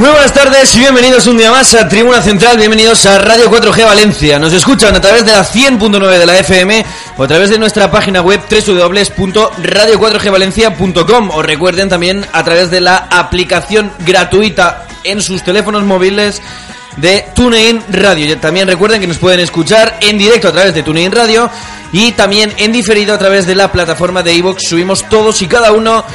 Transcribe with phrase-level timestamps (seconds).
[0.00, 3.84] Muy buenas tardes y bienvenidos un día más a Tribuna Central, bienvenidos a Radio 4G
[3.84, 4.38] Valencia.
[4.38, 6.86] Nos escuchan a través de la 100.9 de la FM
[7.18, 13.08] o a través de nuestra página web www.radio4gvalencia.com o recuerden también a través de la
[13.10, 16.40] aplicación gratuita en sus teléfonos móviles
[16.96, 18.38] de TuneIn Radio.
[18.38, 21.50] También recuerden que nos pueden escuchar en directo a través de TuneIn Radio
[21.92, 24.62] y también en diferido a través de la plataforma de iVoox.
[24.66, 26.06] Subimos todos y cada uno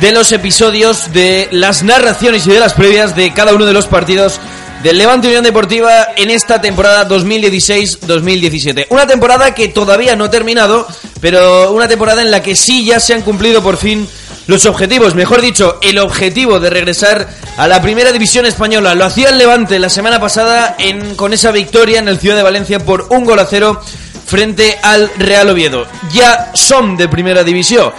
[0.00, 3.86] de los episodios de las narraciones y de las previas de cada uno de los
[3.86, 4.40] partidos
[4.82, 8.86] del Levante Unión Deportiva en esta temporada 2016-2017.
[8.90, 10.88] Una temporada que todavía no ha terminado,
[11.20, 14.08] pero una temporada en la que sí ya se han cumplido por fin
[14.48, 18.94] los objetivos, mejor dicho, el objetivo de regresar a la primera división española.
[18.94, 22.42] Lo hacía el Levante la semana pasada en, con esa victoria en el Ciudad de
[22.42, 23.80] Valencia por un gol a cero
[24.26, 25.86] frente al Real Oviedo.
[26.12, 27.92] Ya son de primera división.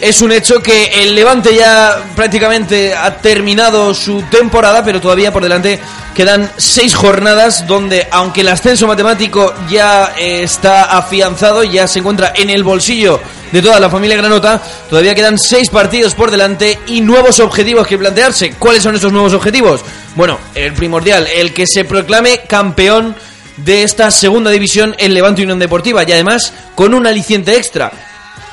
[0.00, 5.42] Es un hecho que el Levante ya prácticamente ha terminado su temporada, pero todavía por
[5.42, 5.80] delante
[6.14, 12.32] quedan seis jornadas donde, aunque el ascenso matemático ya eh, está afianzado, ya se encuentra
[12.36, 13.20] en el bolsillo
[13.52, 17.96] de toda la familia Granota, todavía quedan seis partidos por delante y nuevos objetivos que
[17.96, 18.52] plantearse.
[18.58, 19.80] ¿Cuáles son estos nuevos objetivos?
[20.14, 23.16] Bueno, el primordial, el que se proclame campeón
[23.56, 27.90] de esta segunda división el Levante Unión Deportiva y además con un aliciente extra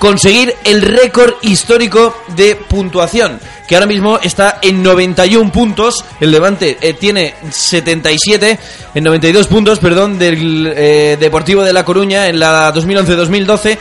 [0.04, 6.04] conseguir el récord histórico de puntuación, que ahora mismo está en 91 puntos.
[6.20, 8.60] El Levante eh, tiene 77,
[8.96, 13.78] en 92 puntos, perdón, del eh, Deportivo de La Coruña en la 2011-2012.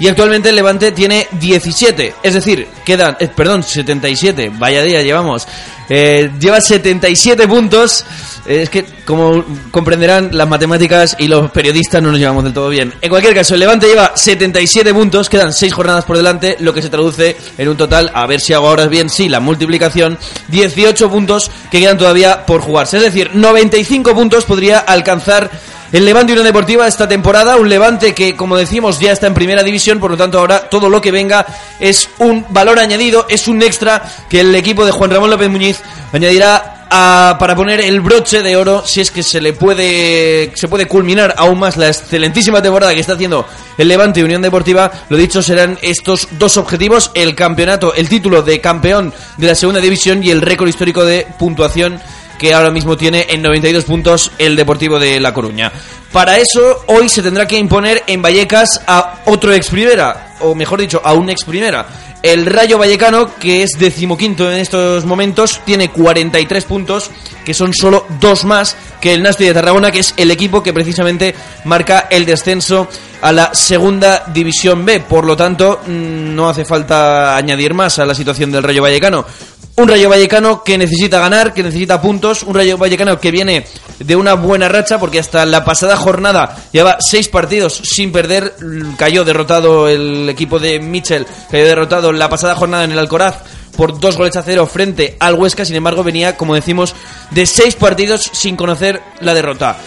[0.00, 5.46] Y actualmente el Levante tiene 17, es decir, quedan, eh, perdón, 77, vaya día llevamos.
[5.90, 8.04] Eh, lleva 77 puntos.
[8.46, 12.68] Eh, es que, como comprenderán, las matemáticas y los periodistas no nos llevamos del todo
[12.68, 12.94] bien.
[13.02, 16.80] En cualquier caso, el Levante lleva 77 puntos, quedan 6 jornadas por delante, lo que
[16.80, 20.16] se traduce en un total, a ver si hago ahora bien, sí, la multiplicación,
[20.48, 22.98] 18 puntos que quedan todavía por jugarse.
[22.98, 25.50] Es decir, 95 puntos podría alcanzar
[25.92, 29.64] el Levante Unión Deportiva esta temporada, un Levante que, como decimos, ya está en primera
[29.64, 31.44] división, por lo tanto ahora todo lo que venga
[31.80, 35.79] es un valor añadido, es un extra que el equipo de Juan Ramón López Muñiz
[36.12, 40.66] añadirá a- para poner el broche de oro si es que se le puede se
[40.68, 43.46] puede culminar aún más la excelentísima temporada que está haciendo
[43.78, 44.90] el Levante Unión Deportiva.
[45.08, 49.80] Lo dicho serán estos dos objetivos, el campeonato, el título de campeón de la segunda
[49.80, 52.00] división y el récord histórico de puntuación
[52.38, 55.70] que ahora mismo tiene en 92 puntos el Deportivo de La Coruña.
[56.10, 60.80] Para eso, hoy se tendrá que imponer en Vallecas a otro ex primera, o mejor
[60.80, 61.86] dicho, a un ex primera.
[62.22, 67.10] El Rayo Vallecano, que es decimoquinto en estos momentos, tiene 43 puntos,
[67.44, 70.74] que son solo dos más que el Nasti de Tarragona, que es el equipo que
[70.74, 72.88] precisamente marca el descenso
[73.22, 75.00] a la segunda división B.
[75.00, 79.24] Por lo tanto, mm, no hace falta añadir más a la situación del Rayo Vallecano.
[79.80, 82.42] Un Rayo Vallecano que necesita ganar, que necesita puntos.
[82.42, 83.64] Un Rayo Vallecano que viene
[83.98, 88.56] de una buena racha porque hasta la pasada jornada lleva seis partidos sin perder.
[88.98, 93.36] Cayó derrotado el equipo de Mitchell, cayó derrotado la pasada jornada en el Alcoraz
[93.74, 95.64] por dos goles a cero frente al Huesca.
[95.64, 96.94] Sin embargo, venía, como decimos,
[97.30, 99.78] de seis partidos sin conocer la derrota.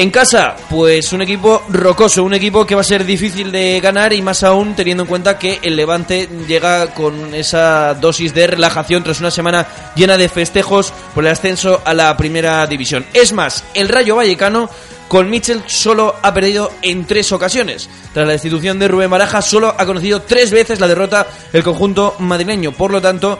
[0.00, 4.12] En casa, pues un equipo rocoso, un equipo que va a ser difícil de ganar
[4.12, 9.02] y más aún teniendo en cuenta que el Levante llega con esa dosis de relajación
[9.02, 9.66] tras una semana
[9.96, 13.06] llena de festejos por el ascenso a la primera división.
[13.12, 14.70] Es más, el Rayo Vallecano
[15.08, 17.90] con Mitchell solo ha perdido en tres ocasiones.
[18.14, 22.14] Tras la destitución de Rubén Baraja, solo ha conocido tres veces la derrota el conjunto
[22.20, 22.70] madrileño.
[22.70, 23.36] Por lo tanto,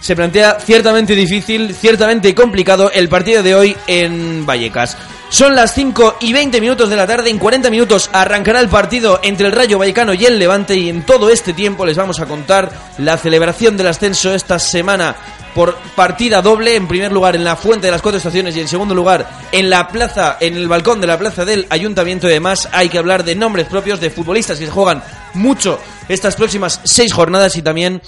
[0.00, 4.96] se plantea ciertamente difícil, ciertamente complicado el partido de hoy en Vallecas.
[5.34, 7.28] Son las 5 y 20 minutos de la tarde.
[7.28, 10.76] En 40 minutos arrancará el partido entre el Rayo Vallecano y el Levante.
[10.76, 15.16] Y en todo este tiempo les vamos a contar la celebración del ascenso esta semana
[15.54, 16.76] por partida doble.
[16.76, 19.70] En primer lugar en la Fuente de las Cuatro Estaciones y en segundo lugar en
[19.70, 22.26] la plaza, en el balcón de la plaza del Ayuntamiento.
[22.26, 25.02] Y además hay que hablar de nombres propios de futbolistas que se juegan
[25.34, 25.78] mucho
[26.08, 28.02] estas próximas seis jornadas y también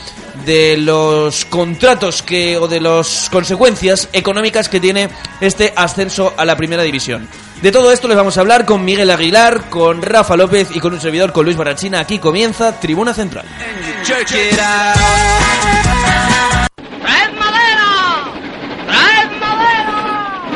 [0.45, 5.09] de los contratos que o de las consecuencias económicas que tiene
[5.41, 7.29] este ascenso a la primera división.
[7.63, 10.93] De todo esto les vamos a hablar con Miguel Aguilar, con Rafa López y con
[10.93, 12.01] un servidor con Luis Barrachina.
[12.01, 13.47] Aquí comienza Tribuna Central.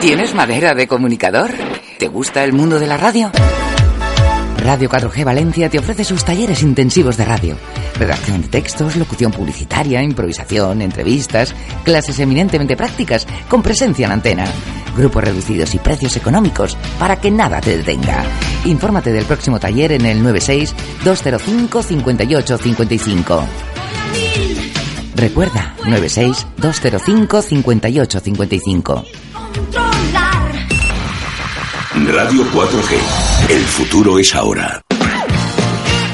[0.00, 1.50] ¿Tienes madera de comunicador?
[1.98, 3.30] ¿Te gusta el mundo de la radio?
[4.56, 7.56] Radio 4G Valencia te ofrece sus talleres intensivos de radio.
[7.98, 11.54] Redacción de textos, locución publicitaria, improvisación, entrevistas,
[11.84, 14.44] clases eminentemente prácticas con presencia en antena.
[14.96, 18.24] Grupos reducidos y precios económicos para que nada te detenga.
[18.64, 20.74] Infórmate del próximo taller en el 96
[21.04, 23.44] 205 58 55.
[25.14, 29.04] Recuerda, 96 205 58 55.
[32.06, 33.50] Radio 4G.
[33.50, 34.80] El futuro es ahora.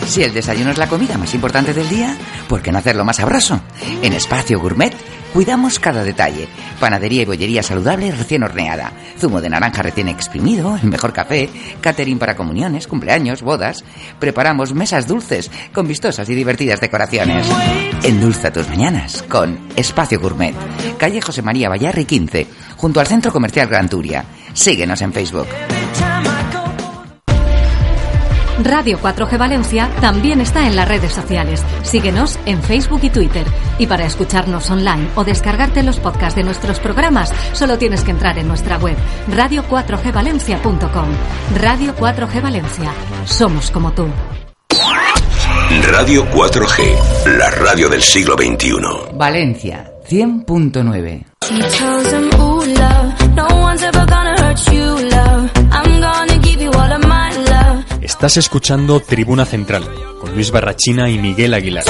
[0.07, 2.17] Si el desayuno es la comida más importante del día,
[2.49, 3.61] ¿por qué no hacerlo más sabroso?
[4.03, 4.95] En Espacio Gourmet
[5.33, 6.49] cuidamos cada detalle.
[6.81, 8.93] Panadería y bollería saludable recién horneada.
[9.19, 11.49] Zumo de naranja recién exprimido, el mejor café,
[11.81, 13.85] catering para comuniones, cumpleaños, bodas.
[14.19, 17.47] Preparamos mesas dulces con vistosas y divertidas decoraciones.
[18.03, 20.55] Endulza tus mañanas con Espacio Gourmet.
[20.99, 22.47] Calle José María Vallarri 15,
[22.77, 24.25] junto al Centro Comercial Gran Turia.
[24.53, 25.47] Síguenos en Facebook.
[28.67, 31.63] Radio 4G Valencia también está en las redes sociales.
[31.83, 33.47] Síguenos en Facebook y Twitter.
[33.79, 38.39] Y para escucharnos online o descargarte los podcasts de nuestros programas, solo tienes que entrar
[38.39, 38.97] en nuestra web
[39.31, 41.09] radio4gvalencia.com.
[41.61, 42.93] Radio 4G Valencia.
[43.25, 44.09] Somos como tú.
[45.93, 47.37] Radio 4G.
[47.39, 49.15] La radio del siglo XXI.
[49.15, 51.25] Valencia 100.9.
[58.07, 59.83] Estás escuchando Tribuna Central
[60.21, 61.83] con Luis Barrachina y Miguel Aguilar.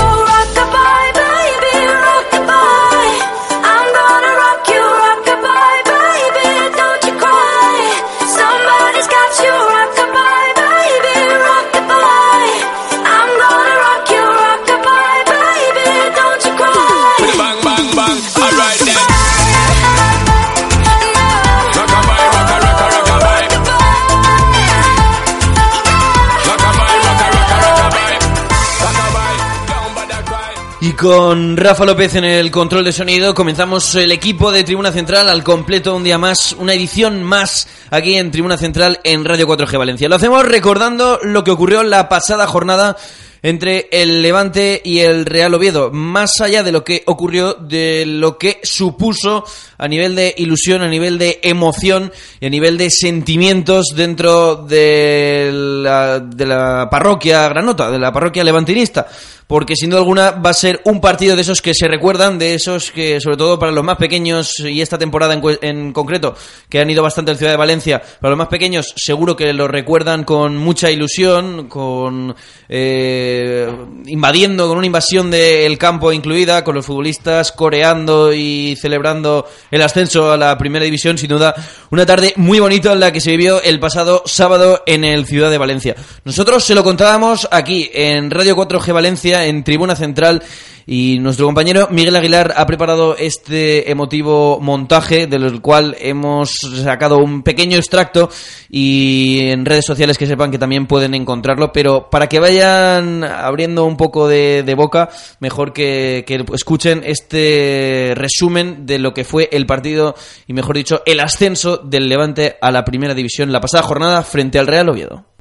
[30.97, 33.35] Con Rafa López en el control de sonido.
[33.35, 38.17] Comenzamos el equipo de Tribuna Central al completo un día más, una edición más aquí
[38.17, 40.09] en Tribuna Central en Radio 4G Valencia.
[40.09, 42.97] Lo hacemos recordando lo que ocurrió la pasada jornada
[43.43, 48.39] entre el Levante y el Real Oviedo, más allá de lo que ocurrió, de lo
[48.39, 49.45] que supuso
[49.79, 55.51] a nivel de ilusión, a nivel de emoción y a nivel de sentimientos dentro de
[55.53, 59.07] la, de la parroquia granota, de la parroquia levantinista
[59.47, 62.55] porque sin duda alguna va a ser un partido de esos que se recuerdan, de
[62.55, 66.35] esos que, sobre todo para los más pequeños, y esta temporada en, en concreto,
[66.69, 69.69] que han ido bastante a Ciudad de Valencia, para los más pequeños seguro que lo
[69.69, 72.35] recuerdan con mucha ilusión, con
[72.69, 73.69] eh,
[74.07, 80.33] invadiendo, con una invasión del campo incluida, con los futbolistas coreando y celebrando el ascenso
[80.33, 81.55] a la primera división, sin duda
[81.91, 85.50] una tarde muy bonita en la que se vivió el pasado sábado en el Ciudad
[85.50, 85.95] de Valencia.
[86.25, 90.43] Nosotros se lo contábamos aquí en Radio 4G Valencia, en Tribuna Central,
[90.87, 96.52] y nuestro compañero Miguel Aguilar ha preparado este emotivo montaje, del cual hemos
[96.85, 98.31] sacado un pequeño extracto
[98.71, 103.85] y en redes sociales que sepan que también pueden encontrarlo, pero para que vayan abriendo
[103.85, 109.49] un poco de, de boca, mejor que, que escuchen este resumen de lo que fue
[109.50, 110.14] el partido
[110.47, 114.61] y mejor dicho, el ascenso del Levante a la primera división la pasada jornada frente
[114.61, 115.36] al Real Oviedo.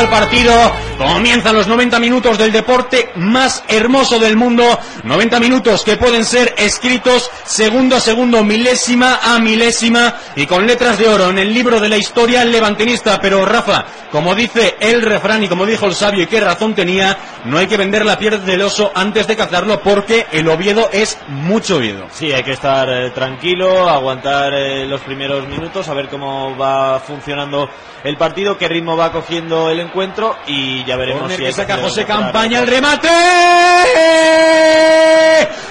[0.00, 0.52] El partido
[1.00, 4.78] Comienzan los 90 minutos del deporte más hermoso del mundo.
[5.02, 10.98] 90 minutos que pueden ser escritos segundo a segundo, milésima a milésima y con letras
[10.98, 13.18] de oro en el libro de la historia levantinista.
[13.18, 17.16] Pero Rafa, como dice el refrán y como dijo el sabio y qué razón tenía,
[17.46, 21.16] no hay que vender la piel del oso antes de cazarlo porque el Oviedo es
[21.28, 22.08] mucho Oviedo.
[22.10, 27.00] Sí, hay que estar eh, tranquilo, aguantar eh, los primeros minutos, a ver cómo va
[27.00, 27.70] funcionando
[28.04, 31.76] el partido, qué ritmo va cogiendo el encuentro y ya veremos Corner si que saca
[31.76, 33.08] José Campaña, el remate.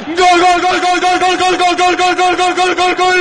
[0.08, 3.20] Gol, gol, gol, gol, gol, gol, gol, gol, gol, gol, gol, gol, gol, gol, gol.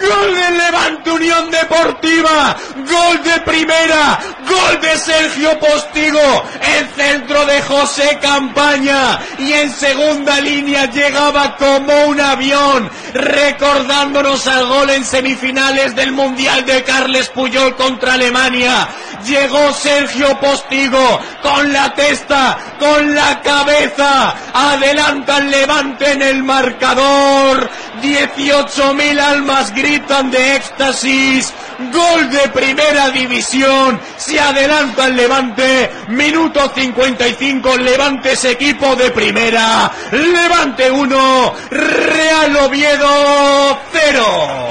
[0.00, 6.44] Gol del Levante Unión Deportiva, gol de primera, gol de Sergio Postigo,
[6.78, 14.66] el centro de José Campaña y en segunda línea llegaba como un avión, recordándonos al
[14.66, 18.88] gol en semifinales del Mundial de Carles Puyol contra Alemania.
[19.24, 27.68] Llegó Sergio Postigo con la testa, con la cabeza, adelanta el Levante en el marcador.
[28.02, 31.52] 18.000 almas gritan de éxtasis.
[31.78, 34.00] Gol de primera división.
[34.16, 35.90] Se adelanta el Levante.
[36.08, 37.76] Minuto 55.
[37.76, 39.90] Levante es equipo de primera.
[40.10, 41.54] Levante 1.
[41.70, 44.68] Real Oviedo 0.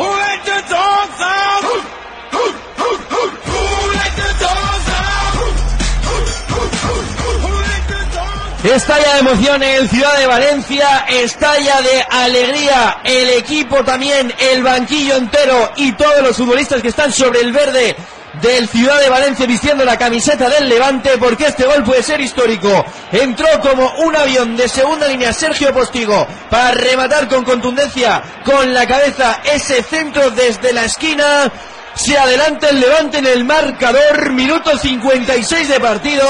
[8.74, 14.64] Estalla de emoción en el Ciudad de Valencia, estalla de alegría el equipo también, el
[14.64, 17.96] banquillo entero y todos los futbolistas que están sobre el verde
[18.42, 22.84] del Ciudad de Valencia vistiendo la camiseta del Levante porque este gol puede ser histórico.
[23.12, 28.88] Entró como un avión de segunda línea Sergio Postigo para rematar con contundencia con la
[28.88, 31.52] cabeza ese centro desde la esquina.
[31.94, 36.28] Se adelanta el Levante en el marcador, minuto 56 de partido,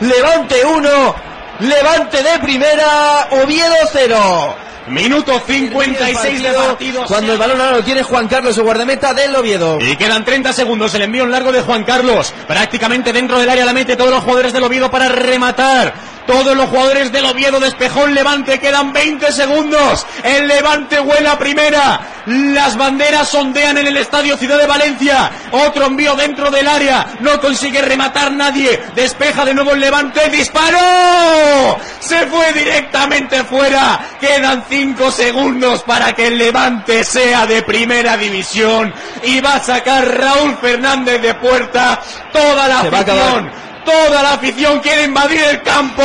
[0.00, 4.56] Levante 1, Levante de primera, Oviedo 0.
[4.88, 7.04] Minuto 56 de partido.
[7.06, 9.78] Cuando el balón ahora lo tiene Juan Carlos, el guardameta del Oviedo.
[9.80, 10.94] Y quedan 30 segundos.
[10.94, 12.34] El envío en largo de Juan Carlos.
[12.46, 15.94] Prácticamente dentro del área la mete todos los jugadores del Oviedo para rematar.
[16.26, 18.58] Todos los jugadores del Oviedo despejó el Levante.
[18.58, 20.06] Quedan 20 segundos.
[20.22, 22.00] El Levante vuela a primera.
[22.26, 25.30] Las banderas sondean en el estadio Ciudad de Valencia.
[25.50, 27.06] Otro envío dentro del área.
[27.20, 28.80] No consigue rematar nadie.
[28.94, 30.30] Despeja de nuevo el Levante.
[30.30, 31.78] ¡Disparó!
[32.00, 34.00] Se fue directamente fuera.
[34.18, 38.94] Quedan 5 segundos para que el Levante sea de primera división.
[39.24, 42.00] Y va a sacar Raúl Fernández de puerta.
[42.32, 43.63] Toda la afición.
[43.84, 46.02] Toda la afición quiere invadir el campo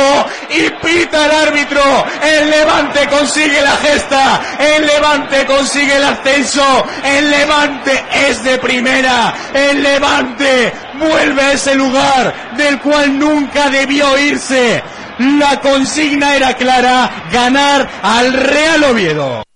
[0.50, 1.82] y pita el árbitro.
[2.22, 4.40] El Levante consigue la gesta.
[4.58, 6.84] El Levante consigue el ascenso.
[7.04, 9.34] El Levante es de primera.
[9.54, 14.82] El Levante vuelve a ese lugar del cual nunca debió irse.
[15.18, 19.49] La consigna era clara, ganar al Real Oviedo.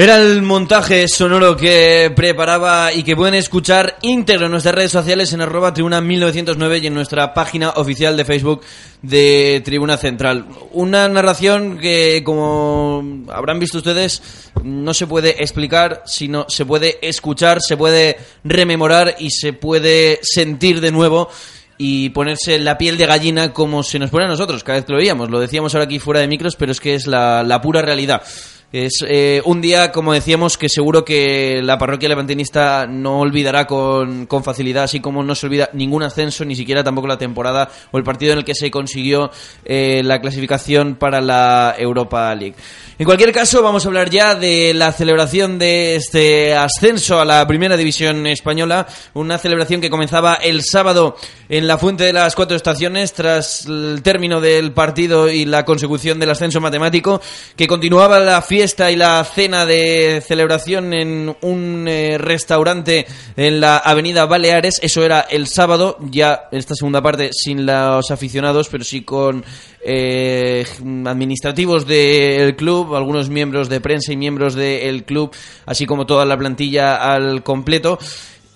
[0.00, 5.32] Era el montaje sonoro que preparaba y que pueden escuchar íntegro en nuestras redes sociales
[5.32, 8.60] en arroba tribuna 1909 y en nuestra página oficial de Facebook
[9.02, 10.46] de Tribuna Central.
[10.70, 14.22] Una narración que, como habrán visto ustedes,
[14.62, 20.80] no se puede explicar, sino se puede escuchar, se puede rememorar y se puede sentir
[20.80, 21.28] de nuevo
[21.76, 24.92] y ponerse la piel de gallina como se nos pone a nosotros cada vez que
[24.92, 25.28] lo veíamos.
[25.28, 28.22] Lo decíamos ahora aquí fuera de micros, pero es que es la, la pura realidad.
[28.70, 34.26] Es eh, un día, como decíamos, que seguro que la parroquia levantinista no olvidará con,
[34.26, 37.96] con facilidad, así como no se olvida ningún ascenso, ni siquiera tampoco la temporada o
[37.96, 39.30] el partido en el que se consiguió
[39.64, 42.56] eh, la clasificación para la Europa League.
[42.98, 47.46] En cualquier caso, vamos a hablar ya de la celebración de este ascenso a la
[47.46, 51.16] primera división española, una celebración que comenzaba el sábado
[51.48, 56.18] en la Fuente de las Cuatro Estaciones tras el término del partido y la consecución
[56.18, 57.22] del ascenso matemático,
[57.56, 63.76] que continuaba la fiesta y la cena de celebración en un eh, restaurante en la
[63.76, 69.02] Avenida Baleares, eso era el sábado, ya esta segunda parte sin los aficionados, pero sí
[69.02, 69.44] con
[69.80, 70.66] eh,
[71.06, 75.30] administrativos del club, algunos miembros de prensa y miembros del club,
[75.64, 77.96] así como toda la plantilla al completo.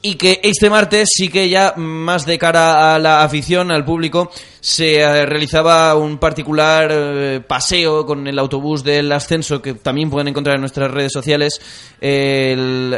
[0.03, 4.33] Y que este martes sí que ya más de cara a la afición, al público,
[4.63, 10.29] se eh, realizaba un particular eh, paseo con el autobús del ascenso que también pueden
[10.29, 11.61] encontrar en nuestras redes sociales.
[12.01, 12.97] El,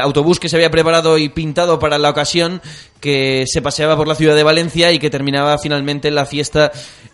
[0.00, 2.62] autobús que se había preparado y pintado para la ocasión
[3.00, 6.70] que se paseaba por la ciudad de Valencia y que terminaba finalmente la fiesta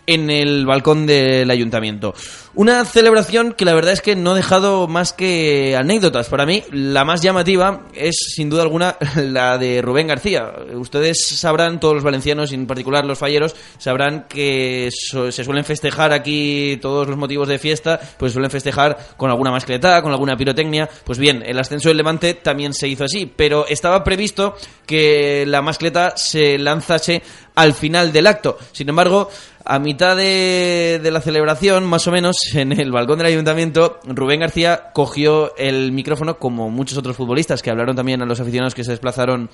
[0.07, 2.13] en el balcón del ayuntamiento.
[2.53, 6.27] Una celebración que la verdad es que no ha dejado más que anécdotas.
[6.27, 10.51] Para mí, la más llamativa es sin duda alguna la de Rubén García.
[10.73, 16.13] Ustedes sabrán, todos los valencianos y en particular los falleros, sabrán que se suelen festejar
[16.13, 20.89] aquí todos los motivos de fiesta, pues suelen festejar con alguna mascleta, con alguna pirotecnia.
[21.03, 25.61] Pues bien, el ascenso del Levante también se hizo así, pero estaba previsto que la
[25.61, 27.21] mascleta se lanzase
[27.55, 28.57] al final del acto.
[28.71, 29.29] Sin embargo,
[29.65, 34.39] a mitad de, de la celebración, más o menos, en el balcón del ayuntamiento, Rubén
[34.39, 38.83] García cogió el micrófono, como muchos otros futbolistas que hablaron también a los aficionados que
[38.83, 39.49] se desplazaron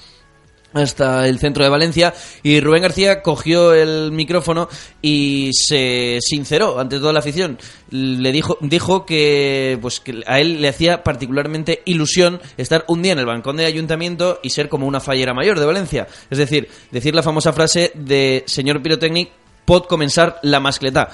[0.84, 4.70] hasta el centro de Valencia y Rubén García cogió el micrófono
[5.02, 7.58] y se sinceró ante toda la afición.
[7.90, 13.14] Le dijo dijo que pues que a él le hacía particularmente ilusión estar un día
[13.14, 16.08] en el balcón del ayuntamiento y ser como una fallera mayor de Valencia.
[16.30, 19.30] Es decir decir la famosa frase de señor pirotécnic
[19.66, 21.10] pot comenzar la mascleta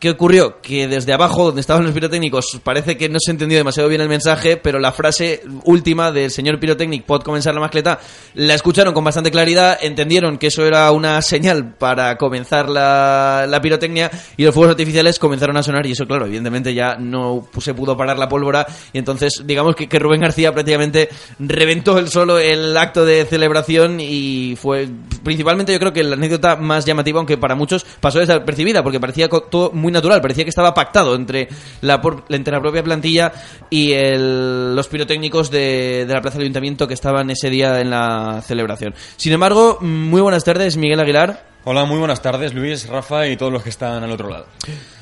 [0.00, 0.62] ¿Qué ocurrió?
[0.62, 4.08] Que desde abajo, donde estaban los pirotécnicos, parece que no se entendió demasiado bien el
[4.08, 8.00] mensaje, pero la frase última del señor pirotécnic, pod comenzar la mascleta,
[8.32, 13.60] la escucharon con bastante claridad, entendieron que eso era una señal para comenzar la, la
[13.60, 17.74] pirotecnia y los fuegos artificiales comenzaron a sonar y eso, claro, evidentemente ya no se
[17.74, 22.38] pudo parar la pólvora y entonces digamos que, que Rubén García prácticamente reventó el solo
[22.38, 24.88] el acto de celebración y fue
[25.22, 29.28] principalmente yo creo que la anécdota más llamativa, aunque para muchos pasó desapercibida, porque parecía
[29.28, 31.48] todo muy natural, parecía que estaba pactado entre
[31.80, 33.32] la, entre la propia plantilla
[33.70, 37.90] y el- los pirotécnicos de, de la Plaza del Ayuntamiento que estaban ese día en
[37.90, 38.94] la celebración.
[39.16, 41.44] Sin embargo, muy buenas tardes, Miguel Aguilar.
[41.64, 44.46] Hola, muy buenas tardes, Luis, Rafa y todos los que están al otro lado.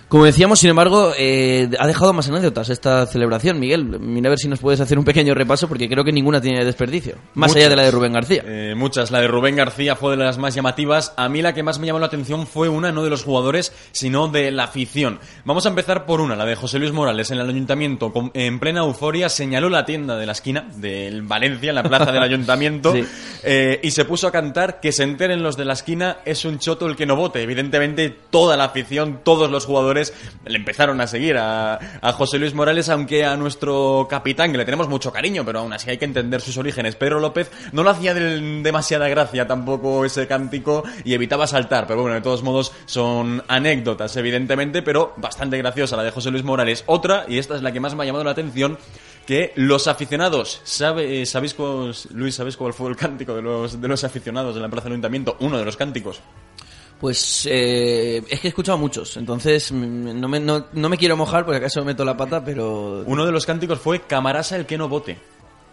[0.08, 3.60] Como decíamos, sin embargo, eh, ha dejado más anécdotas esta celebración.
[3.60, 6.40] Miguel, mira a ver si nos puedes hacer un pequeño repaso, porque creo que ninguna
[6.40, 7.16] tiene desperdicio.
[7.34, 7.56] Más Muchas.
[7.56, 8.42] allá de la de Rubén García.
[8.46, 9.10] Eh, muchas.
[9.10, 11.12] La de Rubén García fue de las más llamativas.
[11.18, 13.70] A mí la que más me llamó la atención fue una, no de los jugadores,
[13.92, 15.20] sino de la afición.
[15.44, 18.10] Vamos a empezar por una, la de José Luis Morales en el ayuntamiento.
[18.10, 22.12] con- en plena euforia señaló la tienda de la esquina del Valencia, en la plaza
[22.12, 23.04] del ayuntamiento, Sí.
[23.44, 26.58] eh, y se puso a cantar que se enteren los de la esquina, es un
[26.58, 27.42] choto el que no vote.
[27.42, 29.97] Evidentemente, toda la afición, todos los jugadores
[30.46, 31.78] le empezaron a seguir a,
[32.12, 35.90] José Luis Morales, aunque a nuestro capitán, que le tenemos mucho cariño, pero aún así
[35.90, 36.96] hay que entender sus orígenes.
[36.96, 42.02] Pedro López no lo hacía de demasiada gracia tampoco ese cántico y evitaba saltar, pero
[42.02, 46.84] bueno, de todos modos son anécdotas, evidentemente, pero bastante graciosa la de José Luis Morales.
[46.86, 48.78] Otra, y esta es la que más me ha llamado la atención,
[49.26, 53.78] que los aficionados, sabe, eh, ¿sabéis cuál, Luis, ¿sabéis cuál fue el cántico de los,
[53.78, 55.36] de los aficionados en la Plaza del Ayuntamiento?
[55.40, 56.22] Uno de los cánticos.
[57.00, 61.44] Pues eh, es que he escuchado muchos, entonces mm, no me, no, me quiero mojar
[61.44, 64.88] porque acaso meto la pata, pero Uno de los cánticos fue Camarasa el que no
[64.88, 65.16] vote.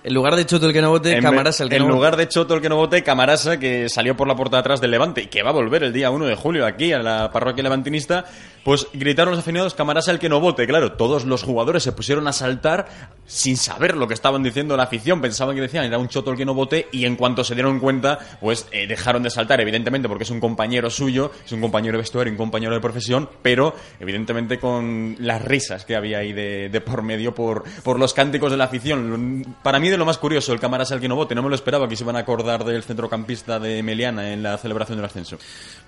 [0.06, 1.96] En lugar de Choto el que no vote, En, Camarasa el que en no vote.
[1.96, 4.80] lugar de Choto el que no vote, Camarasa que salió por la puerta de atrás
[4.80, 7.32] del Levante y que va a volver el día 1 de julio aquí a la
[7.32, 8.24] parroquia levantinista,
[8.63, 10.68] pues gritaron los aficionados Camarasa el que no vote.
[10.68, 12.88] Claro, todos los jugadores se pusieron a saltar
[13.26, 15.22] sin saber lo que estaban diciendo la afición.
[15.22, 17.80] Pensaban que decían era un Choto el que no vote y en cuanto se dieron
[17.80, 21.94] cuenta, pues eh, dejaron de saltar, evidentemente porque es un compañero suyo, es un compañero
[21.94, 26.70] de vestuario, un compañero de profesión, pero evidentemente con las risas que había ahí de,
[26.70, 29.56] de por medio por, por los cánticos de la afición.
[29.63, 31.88] Para mí lo más curioso, el Camarasa el que no vote, no me lo esperaba
[31.88, 35.38] que se iban a acordar del centrocampista de Meliana en la celebración del ascenso.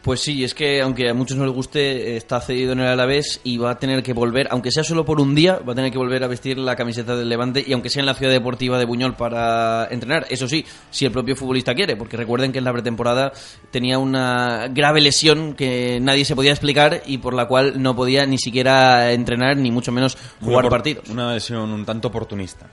[0.01, 3.41] Pues sí, es que aunque a muchos no les guste, está cedido en el Alavés
[3.43, 5.91] y va a tener que volver, aunque sea solo por un día, va a tener
[5.91, 8.77] que volver a vestir la camiseta del Levante y aunque sea en la ciudad deportiva
[8.79, 10.25] de Buñol para entrenar.
[10.29, 13.31] Eso sí, si el propio futbolista quiere, porque recuerden que en la pretemporada
[13.71, 18.25] tenía una grave lesión que nadie se podía explicar y por la cual no podía
[18.25, 21.09] ni siquiera entrenar ni mucho menos jugar Una por- partidos.
[21.09, 22.67] Una lesión un tanto oportunista.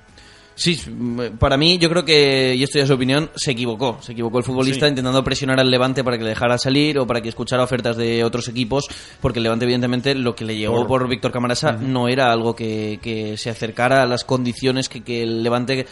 [0.57, 0.81] Sí,
[1.39, 3.99] para mí yo creo que, y esto ya es su opinión, se equivocó.
[4.01, 4.91] Se equivocó el futbolista Sí.
[4.91, 8.23] intentando presionar al Levante para que le dejara salir o para que escuchara ofertas de
[8.25, 8.87] otros equipos,
[9.21, 12.55] porque el Levante evidentemente lo que le llegó Por- por, Víctor Camarasa no era algo
[12.55, 15.87] que, que se acercara a las condiciones que, que el Levante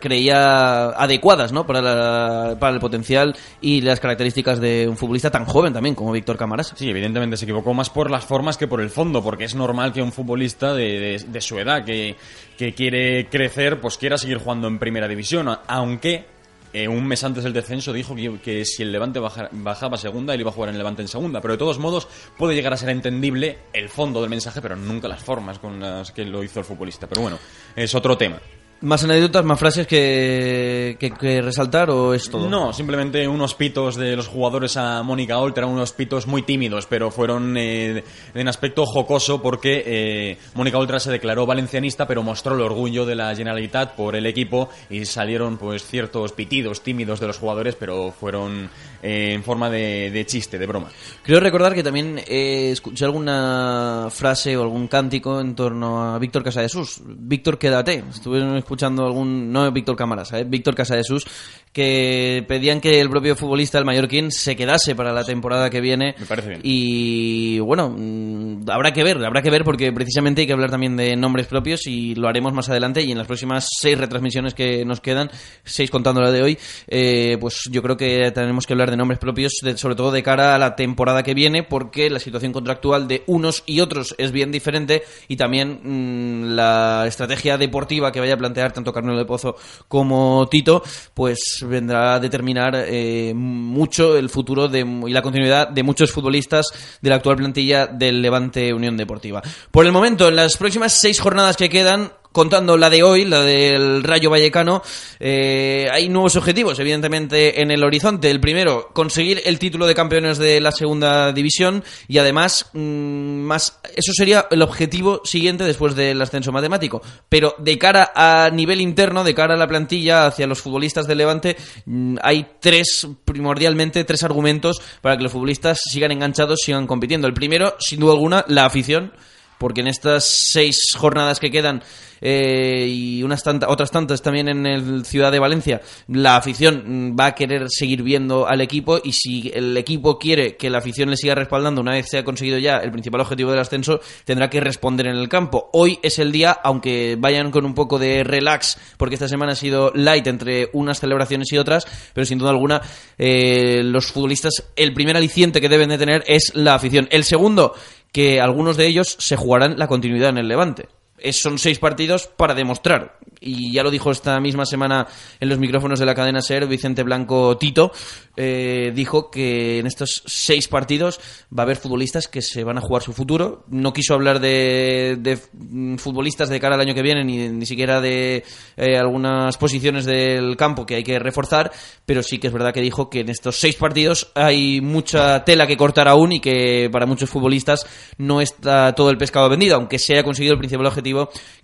[0.00, 1.66] creía adecuadas ¿no?
[1.66, 6.12] para, la- para el potencial y las características de un futbolista tan joven también como
[6.12, 6.76] Víctor Camarasa.
[6.76, 9.92] Sí, evidentemente se equivocó más por las formas que por el fondo, porque es normal
[9.92, 12.16] que un futbolista de, de- de su edad que,
[12.56, 16.26] que quiere crecer, pues quiera seguir jugando en primera división, aunque
[16.74, 20.34] eh, un mes antes del descenso dijo que, si el Levante baja- bajaba a segunda,
[20.34, 22.76] él iba a jugar en Levante en segunda, pero de todos modos puede llegar a
[22.76, 26.58] ser entendible el fondo del mensaje, pero nunca las formas con las que lo hizo
[26.58, 27.06] el futbolista.
[27.06, 27.38] Pero bueno,
[27.74, 28.38] es otro tema.
[28.84, 32.50] ¿Más anécdotas, más frases que, que, que resaltar o es todo?
[32.50, 36.84] No, simplemente unos pitos de los jugadores a Mónica Oltra, eran unos pitos muy tímidos,
[36.84, 42.56] pero fueron eh, en aspecto jocoso porque eh, Mónica Oltra se declaró valencianista, pero mostró
[42.56, 47.26] el orgullo de la Generalitat por el equipo y salieron pues ciertos pitidos tímidos de
[47.26, 48.68] los jugadores, pero fueron
[49.02, 50.90] eh, en forma de, de chiste, de broma.
[51.22, 56.44] Creo recordar que también eh, escuché alguna frase o algún cántico en torno a Víctor
[56.44, 57.00] Casadesus.
[57.02, 58.04] Víctor, quédate.
[58.10, 58.73] Estuve escuchando
[59.06, 59.52] algún...
[59.52, 60.44] No Víctor Cámaras, ¿eh?
[60.44, 61.26] Víctor Casadesus,
[61.74, 66.14] que pedían que el propio futbolista, el mallorquín, se quedase para la temporada que viene.
[66.18, 66.60] Me parece bien.
[66.62, 70.96] Y bueno, mm, habrá que ver, habrá que ver porque precisamente hay que hablar también
[70.96, 74.84] de nombres propios y lo haremos más adelante y en las próximas seis retransmisiones que
[74.84, 75.30] nos quedan,
[75.64, 79.18] seis contando la de hoy, eh, pues yo creo que tenemos que hablar de nombres
[79.18, 83.08] propios, de- sobre todo de cara a la temporada que viene porque la situación contractual
[83.08, 88.34] de unos y otros es bien diferente y también mm, la estrategia deportiva que vaya
[88.34, 89.56] a plantear tanto Carmelo de Pozo
[89.88, 90.80] como Tito,
[91.14, 96.66] pues vendrá a determinar eh, mucho el futuro de, y la continuidad de muchos futbolistas
[97.00, 99.42] de la actual plantilla del Levante Unión Deportiva.
[99.70, 103.42] Por el momento, en las próximas seis jornadas que quedan, contando la de hoy, la
[103.42, 104.82] del Rayo Vallecano,
[105.20, 108.28] eh, hay nuevos objetivos, evidentemente, en el horizonte.
[108.28, 113.78] El primero, conseguir el título de campeones de la segunda división y además, mm, más,
[113.94, 117.02] eso sería el objetivo siguiente después del ascenso matemático.
[117.28, 121.18] Pero de cara a nivel interno, de cara a la plantilla, hacia los futbolistas del
[121.18, 127.28] Levante, mm, hay tres, primordialmente, tres argumentos para que los futbolistas sigan enganchados, sigan compitiendo.
[127.28, 129.12] El primero, sin duda alguna, la afición
[129.58, 131.82] porque en estas seis jornadas que quedan
[132.24, 137.16] eh, y unas tanta- otras tantas también en el Ciudad de Valencia, la afición mm,
[137.20, 141.10] va a querer seguir viendo al equipo y si el equipo quiere que la afición
[141.10, 144.48] le siga respaldando una vez se ha conseguido ya el principal objetivo del ascenso, tendrá
[144.50, 145.68] que responder en el campo.
[145.74, 149.56] Hoy es el día, aunque vayan con un poco de relax, porque esta semana ha
[149.56, 152.80] sido light entre unas celebraciones y otras, pero sin duda alguna
[153.18, 157.06] eh, los futbolistas, el primer aliciente que deben de tener es la afición.
[157.10, 157.74] El segundo,
[158.12, 160.88] que algunos de ellos se jugarán la continuidad en el Levante.
[161.32, 163.18] Son seis partidos para demostrar.
[163.40, 165.06] Y ya lo dijo esta misma semana
[165.40, 167.92] en los micrófonos de la cadena SER Vicente Blanco Tito.
[168.36, 171.20] eh, dijo que en estos seis partidos
[171.56, 173.64] va a haber futbolistas que se van a jugar su futuro.
[173.68, 177.66] No quiso hablar de, de, mm, futbolistas de cara al año que viene, ni, ni
[177.66, 178.44] siquiera de
[178.76, 181.70] eh, algunas posiciones del campo que hay que reforzar.
[182.06, 185.66] Pero sí que es verdad que dijo que en estos seis partidos hay mucha tela
[185.66, 187.86] que cortar aún y que para muchos futbolistas
[188.18, 191.13] no está todo el pescado vendido, aunque se haya conseguido el principal objetivo,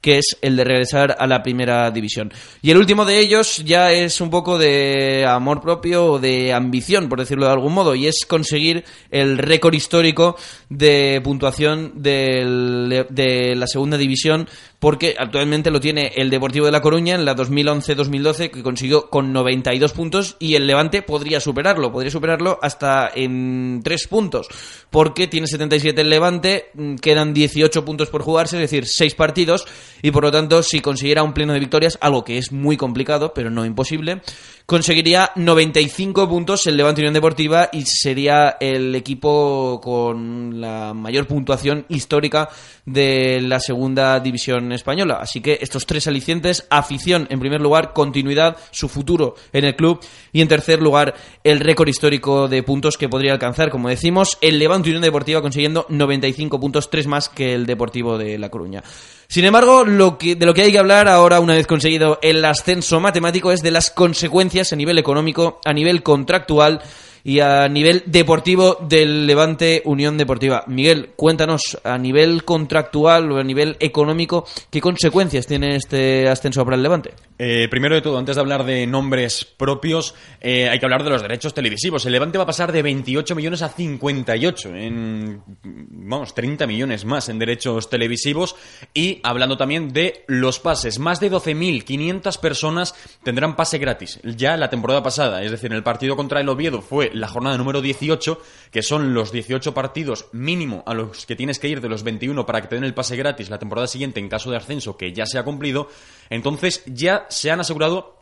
[0.01, 2.33] que es el de regresar a la primera división.
[2.63, 7.09] Y el último de ellos ya es un poco de amor propio o de ambición,
[7.09, 10.37] por decirlo de algún modo, y es conseguir el récord histórico
[10.69, 14.49] de puntuación de la segunda división,
[14.81, 19.33] porque actualmente lo tiene el Deportivo de La Coruña en la 2011-2012, que consiguió con
[19.33, 24.49] 92 puntos, y el Levante podría superarlo, podría superarlo hasta en 3 puntos,
[24.89, 29.67] porque tiene 77 el Levante, mm, quedan 18 puntos por jugarse, es decir, 6 partidos,
[30.01, 33.35] y por lo tanto, si consiguiera un pleno de victorias, algo que es muy complicado,
[33.35, 34.23] pero no imposible,
[34.65, 41.85] conseguiría 95 puntos el Levante Unión Deportiva y sería el equipo con la mayor puntuación
[41.89, 42.49] histórica
[42.87, 45.19] de la segunda división española.
[45.21, 50.01] Así que estos tres alicientes, afición en primer lugar, continuidad, su futuro en el club
[50.33, 54.59] y en tercer lugar el récord histórico de puntos que podría alcanzar, como decimos, el
[54.59, 58.83] Levante Unión Deportiva consiguiendo 95 puntos, tres más que el Deportivo de La Coruña.
[59.29, 62.45] Sin embargo, lo que, de lo que hay que hablar ahora, una vez conseguido el
[62.45, 66.83] ascenso matemático, es de las consecuencias a nivel económico, a nivel contractual
[67.25, 70.65] y a nivel deportivo del Levante Unión Deportiva.
[70.67, 76.77] Miguel, cuéntanos, a nivel contractual o a nivel económico, ¿qué consecuencias tiene este ascenso para
[76.77, 77.15] el Levante?
[77.39, 81.11] Eh, primero de todo, antes de hablar de nombres propios, eh, hay que hablar de
[81.11, 82.05] los derechos televisivos.
[82.07, 87.29] El Levante va a pasar de 28 millones a 58, en, vamos, 30 millones más
[87.29, 88.57] en derechos televisivos.
[88.93, 94.71] Y hablando también de los pases, más de 12.500 personas tendrán pase gratis ya la
[94.71, 95.43] temporada pasada.
[95.43, 99.33] Es decir, el partido contra el Oviedo fue la jornada número 18, que son los
[99.33, 102.75] 18 partidos mínimo a los que tienes que ir de los 21 para que te
[102.77, 105.45] den el pase gratis la temporada siguiente en caso de ascenso, que ya se ha
[105.45, 105.89] cumplido.
[106.29, 108.20] Entonces ya se han asegurado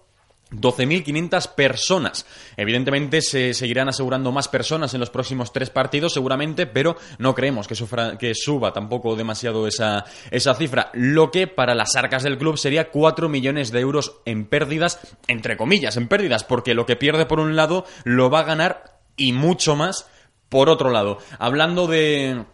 [0.50, 2.26] 12.500 personas.
[2.56, 7.68] Evidentemente se seguirán asegurando más personas en los próximos tres partidos, seguramente, pero no creemos
[7.68, 10.90] que, sufra- que suba tampoco demasiado esa, esa cifra.
[10.94, 15.56] Lo que para las arcas del club sería 4 millones de euros en pérdidas, entre
[15.56, 19.32] comillas, en pérdidas, porque lo que pierde por un lado lo va a ganar y
[19.32, 20.06] mucho más
[20.48, 21.18] por otro lado.
[21.38, 22.44] Hablando de,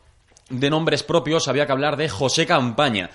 [0.50, 3.10] de nombres propios, había que hablar de José Campaña.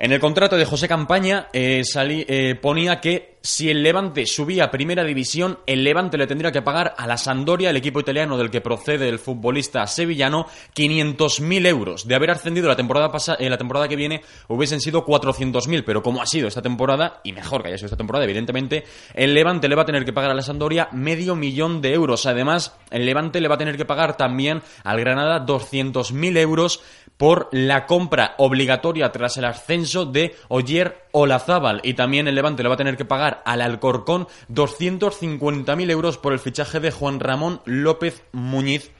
[0.00, 4.70] En el contrato de José Campaña eh, eh, ponía que si el Levante subía a
[4.70, 8.50] primera división, el Levante le tendría que pagar a la Sampdoria, el equipo italiano del
[8.50, 12.06] que procede el futbolista sevillano, 500.000 euros.
[12.06, 16.22] De haber ascendido la temporada eh, la temporada que viene hubiesen sido 400.000, pero como
[16.22, 18.84] ha sido esta temporada, y mejor que haya sido esta temporada, evidentemente,
[19.14, 22.26] el Levante le va a tener que pagar a la Sampdoria medio millón de euros.
[22.26, 26.82] Además, el Levante le va a tener que pagar también al Granada 200.000 euros
[27.18, 31.80] por la compra obligatoria tras el ascenso de Oyer Olazábal.
[31.84, 36.32] Y también el Levante le va a tener que pagar al Alcorcón 250.000 euros por
[36.32, 38.92] el fichaje de Juan Ramón López Muñiz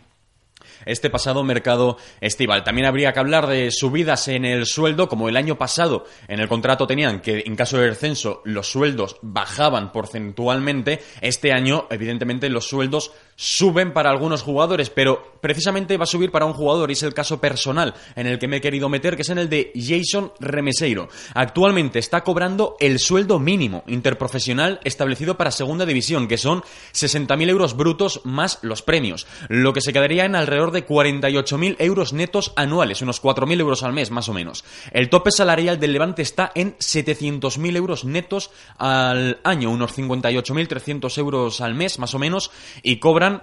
[0.86, 2.64] este pasado mercado estival.
[2.64, 6.48] También habría que hablar de subidas en el sueldo, como el año pasado en el
[6.48, 12.68] contrato tenían que en caso de descenso los sueldos bajaban porcentualmente, este año evidentemente los
[12.68, 17.04] sueldos suben para algunos jugadores, pero precisamente va a subir para un jugador y es
[17.04, 19.70] el caso personal en el que me he querido meter, que es en el de
[19.76, 21.08] Jason Remeseiro.
[21.34, 27.76] Actualmente está cobrando el sueldo mínimo interprofesional establecido para segunda división, que son 60.000 euros
[27.76, 33.02] brutos más los premios, lo que se quedaría en alrededor de 48.000 euros netos anuales,
[33.02, 34.64] unos 4.000 euros al mes más o menos.
[34.90, 41.60] El tope salarial del Levante está en 700.000 euros netos al año, unos 58.300 euros
[41.60, 42.50] al mes más o menos,
[42.82, 42.96] y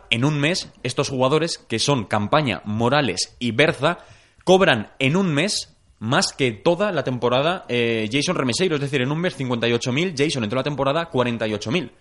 [0.10, 4.00] en un mes estos jugadores, que son Campaña, Morales y Berza,
[4.44, 9.12] cobran en un mes más que toda la temporada eh, Jason Remeseiro, es decir, en
[9.12, 11.92] un mes 58.000, Jason en toda la temporada 48.000.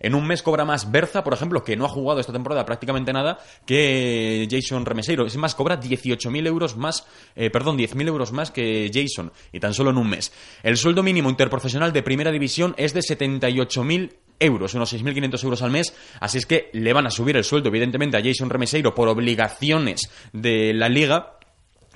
[0.00, 3.12] En un mes cobra más Berza, por ejemplo, que no ha jugado esta temporada prácticamente
[3.12, 5.26] nada, que Jason Remeseiro.
[5.26, 9.74] Es más, cobra 18.000 euros más, eh, perdón, 10.000 euros más que Jason, y tan
[9.74, 10.32] solo en un mes.
[10.62, 15.70] El sueldo mínimo interprofesional de primera división es de 78.000 euros, unos 6.500 euros al
[15.70, 19.08] mes, así es que le van a subir el sueldo, evidentemente, a Jason Remeseiro por
[19.08, 21.35] obligaciones de la liga,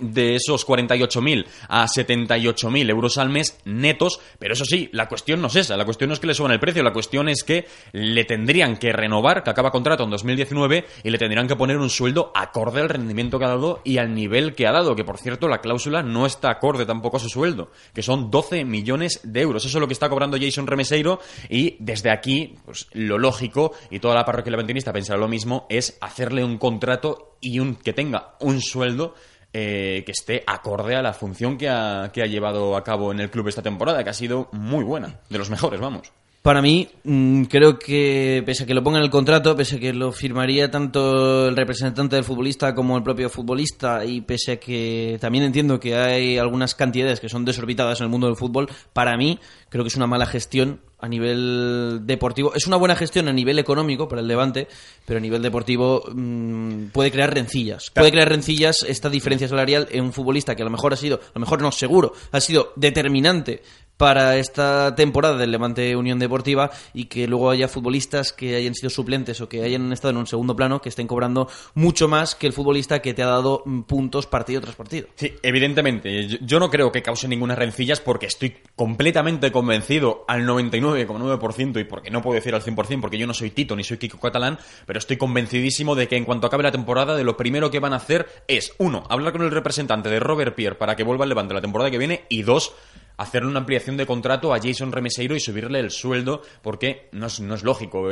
[0.01, 5.49] de esos 48.000 a 78.000 euros al mes netos, pero eso sí, la cuestión no
[5.49, 7.67] es esa, la cuestión no es que le suban el precio, la cuestión es que
[7.93, 11.91] le tendrían que renovar, que acaba contrato en 2019, y le tendrían que poner un
[11.91, 15.19] sueldo acorde al rendimiento que ha dado y al nivel que ha dado, que por
[15.19, 19.41] cierto la cláusula no está acorde tampoco a su sueldo, que son 12 millones de
[19.41, 23.73] euros, eso es lo que está cobrando Jason Remeseiro, y desde aquí, pues lo lógico,
[23.91, 27.93] y toda la parroquia levantinista pensará lo mismo, es hacerle un contrato y un que
[27.93, 29.15] tenga un sueldo
[29.53, 33.21] eh, que esté acorde a la función que ha, que ha llevado a cabo en
[33.21, 36.13] el club esta temporada, que ha sido muy buena, de los mejores, vamos.
[36.43, 39.79] Para mí, mm, creo que pese a que lo ponga en el contrato, pese a
[39.79, 44.57] que lo firmaría tanto el representante del futbolista como el propio futbolista, y pese a
[44.57, 48.71] que también entiendo que hay algunas cantidades que son desorbitadas en el mundo del fútbol,
[48.95, 52.55] para mí creo que es una mala gestión a nivel deportivo.
[52.55, 54.67] Es una buena gestión a nivel económico para el Levante,
[55.05, 57.91] pero a nivel deportivo mm, puede crear rencillas.
[57.91, 61.17] Puede crear rencillas esta diferencia salarial en un futbolista que a lo mejor ha sido,
[61.17, 63.63] a lo mejor no, seguro, ha sido determinante
[64.01, 68.89] para esta temporada del Levante Unión Deportiva y que luego haya futbolistas que hayan sido
[68.89, 72.47] suplentes o que hayan estado en un segundo plano que estén cobrando mucho más que
[72.47, 75.09] el futbolista que te ha dado mm, puntos partido tras partido.
[75.17, 76.27] Sí, evidentemente.
[76.41, 82.11] Yo, no creo que cause ninguna rencillas porque estoy completamente convencido al 99,9% y porque
[82.11, 84.99] no puedo decir al 100% porque yo no soy Tito ni soy Kiko Catalán, pero
[84.99, 87.97] estoy convencidísimo de que en cuanto acabe la temporada de lo primero que van a
[87.97, 91.53] hacer es, uno, hablar con el representante de Robert Pierre para que vuelva al Levante
[91.53, 92.73] la temporada que viene y dos,
[93.21, 97.63] hacerle una ampliación de contrato a Jason Remeseiro y subirle el sueldo porque no es,
[97.63, 98.09] lógico.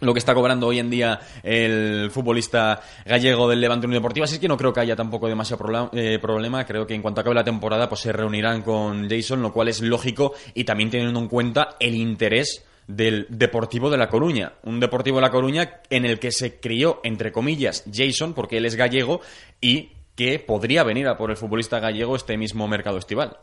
[0.00, 4.24] Lo que está cobrando hoy en día el futbolista gallego del Levante Unión Deportiva.
[4.24, 6.64] Así que no creo que haya tampoco demasiado eh, problema.
[6.64, 9.82] Creo que en cuanto acabe la temporada, pues se reunirán con Jason, lo cual es
[9.82, 14.54] lógico y también teniendo en cuenta el interés del Deportivo de La Coruña.
[14.62, 18.64] Un Deportivo de La Coruña en el que se crió, entre comillas, Jason, porque él
[18.64, 19.20] es gallego
[19.60, 23.36] y que podría venir a por el futbolista gallego este mismo mercado estival.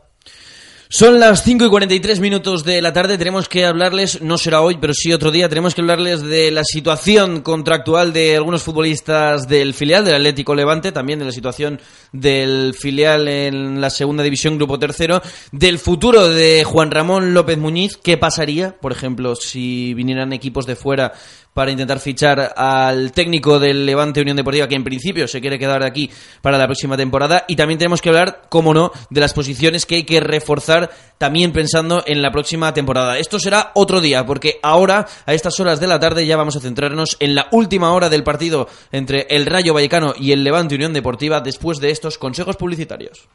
[0.88, 3.18] Son las 5 y 43 minutos de la tarde.
[3.18, 6.62] Tenemos que hablarles, no será hoy, pero sí otro día, tenemos que hablarles de la
[6.62, 11.80] situación contractual de algunos futbolistas del filial del Atlético Levante, también de la situación
[12.12, 15.20] del filial en la segunda división, grupo tercero,
[15.50, 17.96] del futuro de Juan Ramón López Muñiz.
[17.96, 21.14] ¿Qué pasaría, por ejemplo, si vinieran equipos de fuera
[21.56, 25.82] para intentar fichar al técnico del Levante Unión Deportiva, que en principio se quiere quedar
[25.86, 26.10] aquí
[26.42, 27.46] para la próxima temporada.
[27.48, 31.52] Y también tenemos que hablar, como no, de las posiciones que hay que reforzar también
[31.52, 33.16] pensando en la próxima temporada.
[33.16, 36.60] Esto será otro día, porque ahora, a estas horas de la tarde, ya vamos a
[36.60, 40.92] centrarnos en la última hora del partido entre el Rayo Vallecano y el Levante Unión
[40.92, 43.28] Deportiva después de estos consejos publicitarios.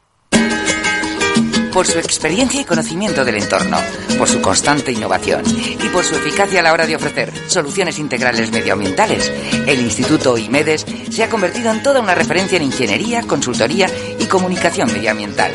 [1.72, 3.78] Por su experiencia y conocimiento del entorno,
[4.18, 8.50] por su constante innovación y por su eficacia a la hora de ofrecer soluciones integrales
[8.50, 9.32] medioambientales,
[9.66, 13.86] el Instituto IMEDES se ha convertido en toda una referencia en ingeniería, consultoría
[14.18, 15.52] y comunicación medioambiental.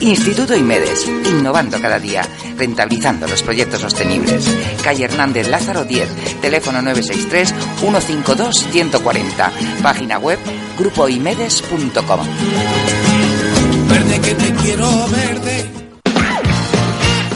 [0.00, 2.22] Instituto Imedes, innovando cada día,
[2.56, 4.48] rentabilizando los proyectos sostenibles.
[4.82, 9.52] Calle Hernández Lázaro 10, teléfono 963 152 140,
[9.82, 10.38] página web
[10.78, 13.07] grupoimedes.com.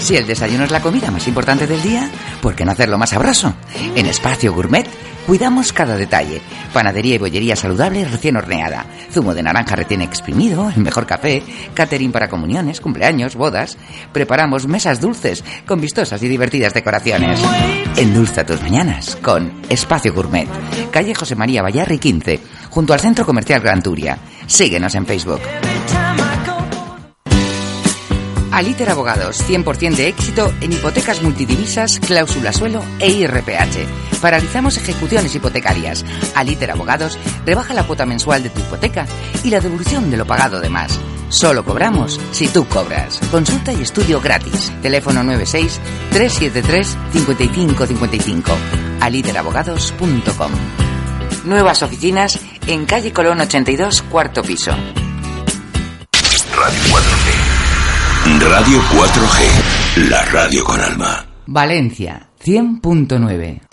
[0.03, 3.11] Si el desayuno es la comida más importante del día, ¿por qué no hacerlo más
[3.11, 3.55] sabroso?
[3.95, 4.87] En Espacio Gourmet
[5.27, 6.43] cuidamos cada detalle.
[6.73, 8.85] Panadería y bollería saludable recién horneada.
[9.13, 11.43] Zumo de naranja recién exprimido, el mejor café,
[11.75, 13.79] catering para comuniones, cumpleaños, bodas.
[14.13, 17.41] Preparamos mesas dulces con vistosas y divertidas decoraciones.
[17.97, 20.49] Endulza tus mañanas con Espacio Gourmet.
[20.91, 24.19] Calle José María Vallarri 15, junto al Centro Comercial Gran Turia.
[24.47, 25.41] Síguenos en Facebook.
[28.53, 34.21] Aliter Abogados, 100% de éxito en hipotecas multidivisas, cláusula suelo e IRPH.
[34.21, 36.05] Paralizamos ejecuciones hipotecarias.
[36.35, 39.07] Aliter Abogados rebaja la cuota mensual de tu hipoteca
[39.43, 41.01] y la devolución de lo pagado de más.
[41.31, 43.19] Solo cobramos si tú cobras.
[43.31, 44.71] Consulta y estudio gratis.
[44.83, 48.53] Teléfono 96 373 5555.
[49.01, 50.53] aliterabogados.com.
[51.47, 54.73] Nuevas oficinas en calle Colón 82, cuarto piso.
[56.55, 57.32] Radio 4G.
[58.49, 60.09] Radio 4G.
[60.11, 61.25] La radio con alma.
[61.47, 63.72] Valencia, 100.9.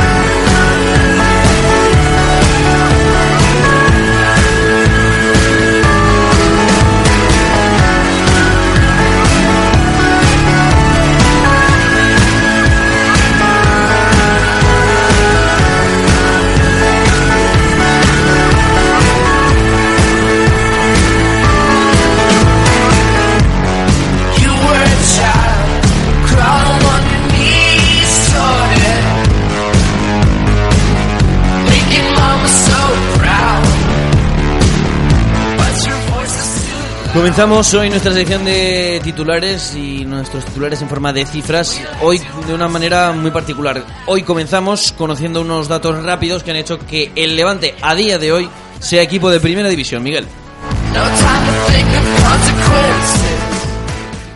[37.20, 41.78] Comenzamos hoy nuestra sección de titulares y nuestros titulares en forma de cifras.
[42.02, 43.84] Hoy de una manera muy particular.
[44.06, 48.32] Hoy comenzamos conociendo unos datos rápidos que han hecho que el Levante a día de
[48.32, 50.02] hoy sea equipo de primera división.
[50.02, 50.28] Miguel.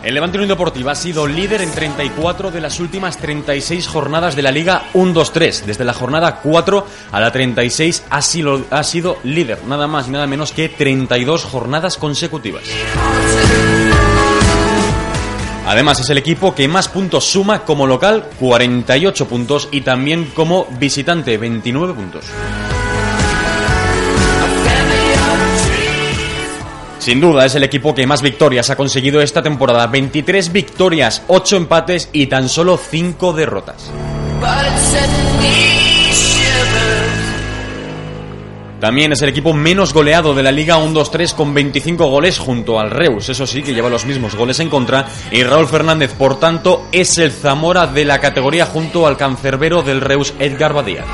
[0.04, 4.42] El Levante Unión Deportiva ha sido líder en 34 de las últimas 36 jornadas de
[4.42, 5.62] la Liga 1-2-3.
[5.64, 10.10] Desde la jornada 4 a la 36 ha sido, ha sido líder, nada más y
[10.10, 12.64] nada menos que 32 jornadas consecutivas.
[15.66, 20.66] Además es el equipo que más puntos suma como local, 48 puntos, y también como
[20.78, 22.26] visitante, 29 puntos.
[27.04, 29.86] Sin duda es el equipo que más victorias ha conseguido esta temporada.
[29.88, 33.90] 23 victorias, 8 empates y tan solo 5 derrotas.
[38.80, 42.90] También es el equipo menos goleado de la Liga 1-2-3 con 25 goles junto al
[42.90, 43.28] Reus.
[43.28, 45.06] Eso sí, que lleva los mismos goles en contra.
[45.30, 50.00] Y Raúl Fernández, por tanto, es el Zamora de la categoría junto al cancerbero del
[50.00, 51.04] Reus Edgar Badía.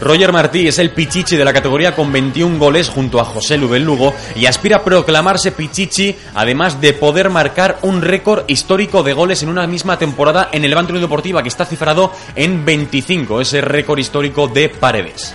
[0.00, 3.84] Roger Martí es el Pichichi de la categoría con 21 goles junto a José Lubel
[3.84, 9.42] Lugo y aspira a proclamarse Pichichi, además de poder marcar un récord histórico de goles
[9.42, 13.98] en una misma temporada en el Unión Deportiva, que está cifrado en 25, ese récord
[13.98, 15.34] histórico de Paredes.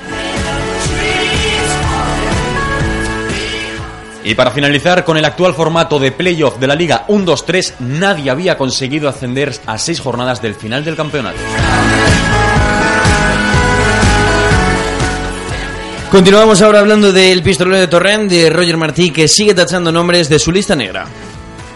[4.23, 8.58] Y para finalizar, con el actual formato de playoff de la Liga 1-2-3, nadie había
[8.58, 11.39] conseguido ascender a seis jornadas del final del campeonato.
[16.13, 20.38] Continuamos ahora hablando del pistolero de Torrent, de Roger Martí, que sigue tachando nombres de
[20.38, 21.08] su lista negra.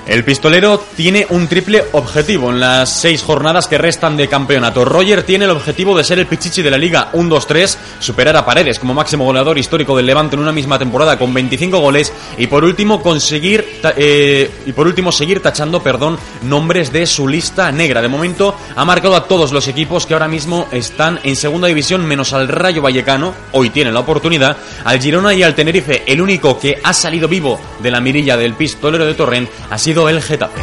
[0.07, 4.85] El pistolero tiene un triple objetivo en las seis jornadas que restan de campeonato.
[4.85, 8.79] Roger tiene el objetivo de ser el pichichi de la liga 1-2-3, superar a Paredes
[8.79, 12.63] como máximo goleador histórico del Levante en una misma temporada con 25 goles y por
[12.63, 18.01] último conseguir eh, y por último seguir tachando, perdón, nombres de su lista negra.
[18.01, 22.05] De momento ha marcado a todos los equipos que ahora mismo están en segunda división
[22.05, 26.03] menos al Rayo Vallecano, hoy tienen la oportunidad, al Girona y al Tenerife.
[26.07, 29.96] El único que ha salido vivo de la mirilla del pistolero de Torrent ha sido
[30.05, 30.61] el Getafe.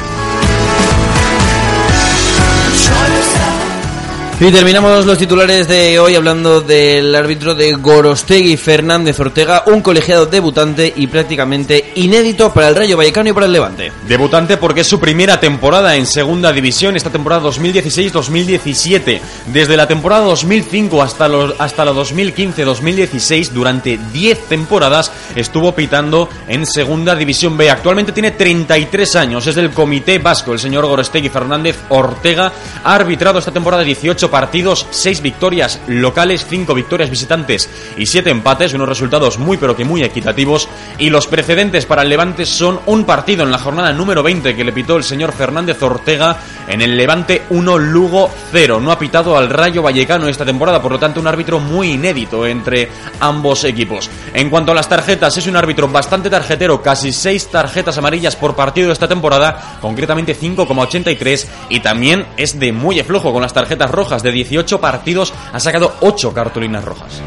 [4.41, 10.27] Y terminamos los titulares de hoy hablando del árbitro de Gorostegui Fernández Ortega, un colegiado
[10.27, 13.93] debutante y prácticamente inédito para el Rayo Vallecano y para el Levante.
[14.09, 19.21] Debutante porque es su primera temporada en segunda división, esta temporada 2016-2017.
[19.47, 26.67] Desde la temporada 2005 hasta, los, hasta la 2015-2016, durante 10 temporadas, estuvo pitando en
[26.67, 27.71] segunda división B.
[27.71, 30.53] Actualmente tiene 33 años, es del Comité Vasco.
[30.53, 36.47] El señor Gorostegui Fernández Ortega ha arbitrado esta temporada 18 18 partidos, 6 victorias locales,
[36.49, 40.69] 5 victorias visitantes y 7 empates, unos resultados muy pero que muy equitativos.
[40.99, 44.65] Y los precedentes para el Levante son un partido en la jornada número 20 que
[44.65, 48.81] le pitó el señor Fernández Ortega en el Levante 1 Lugo 0.
[48.81, 52.47] No ha pitado al Rayo Vallecano esta temporada, por lo tanto un árbitro muy inédito
[52.47, 52.89] entre
[53.21, 54.09] ambos equipos.
[54.33, 58.57] En cuanto a las tarjetas, es un árbitro bastante tarjetero, casi 6 tarjetas amarillas por
[58.57, 64.14] partido esta temporada, concretamente 5,83 y también es de muy flujo con las tarjetas rojas,
[64.23, 67.23] de 18 partidos ha sacado 8 cartulinas rojas.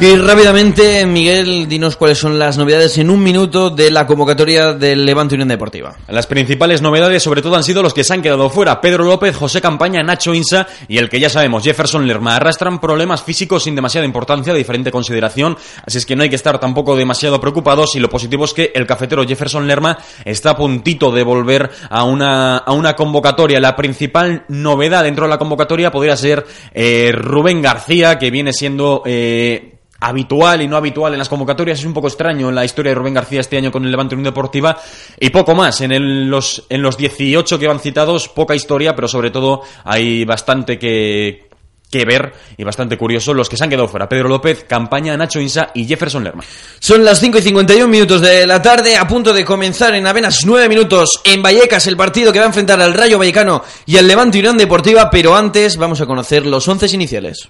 [0.00, 5.04] Y rápidamente, Miguel, dinos cuáles son las novedades en un minuto de la convocatoria del
[5.04, 5.96] Levante Unión Deportiva.
[6.06, 8.80] Las principales novedades sobre todo han sido los que se han quedado fuera.
[8.80, 12.36] Pedro López, José Campaña, Nacho Insa y el que ya sabemos, Jefferson Lerma.
[12.36, 16.36] Arrastran problemas físicos sin demasiada importancia, de diferente consideración, así es que no hay que
[16.36, 20.56] estar tampoco demasiado preocupados y lo positivo es que el cafetero Jefferson Lerma está a
[20.56, 23.58] puntito de volver a una, a una convocatoria.
[23.58, 29.02] La principal novedad dentro de la convocatoria podría ser eh, Rubén García, que viene siendo...
[29.04, 31.78] eh, habitual y no habitual en las convocatorias.
[31.80, 34.24] Es un poco extraño la historia de Rubén García este año con el Levante Unión
[34.32, 34.76] Deportiva
[35.18, 35.80] y poco más.
[35.80, 40.24] En el- los, en los 18 que van citados, poca historia, pero sobre todo hay
[40.24, 41.48] bastante que,
[41.90, 44.08] que ver y bastante curioso los que se han quedado fuera.
[44.08, 46.44] Pedro López, Campaña, Nacho Insa y Jefferson Lerma.
[46.78, 50.44] Son las 5 y 51 minutos de la tarde, a punto de comenzar en apenas
[50.46, 54.06] 9 minutos en Vallecas el partido que va a enfrentar al Rayo Vallecano y al
[54.06, 57.48] Levante Unión Deportiva, pero antes vamos a conocer los 11 iniciales.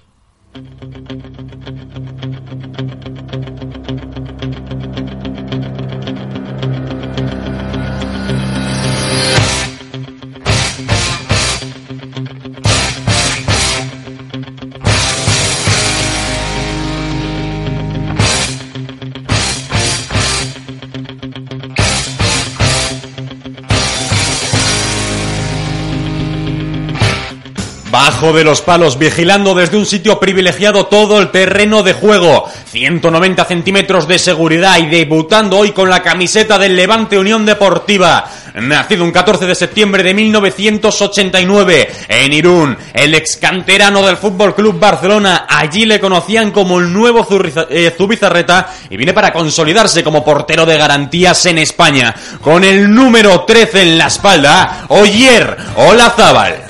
[28.01, 32.49] Bajo de los palos, vigilando desde un sitio privilegiado todo el terreno de juego.
[32.71, 38.23] 190 centímetros de seguridad y debutando hoy con la camiseta del Levante Unión Deportiva.
[38.53, 44.79] Nacido un 14 de septiembre de 1989 en Irún, el ex canterano del Fútbol Club
[44.79, 45.45] Barcelona.
[45.49, 47.27] Allí le conocían como el nuevo
[47.69, 52.15] eh, Zubizarreta y viene para consolidarse como portero de garantías en España.
[52.41, 56.68] Con el número 13 en la espalda, Oyer Olazábal.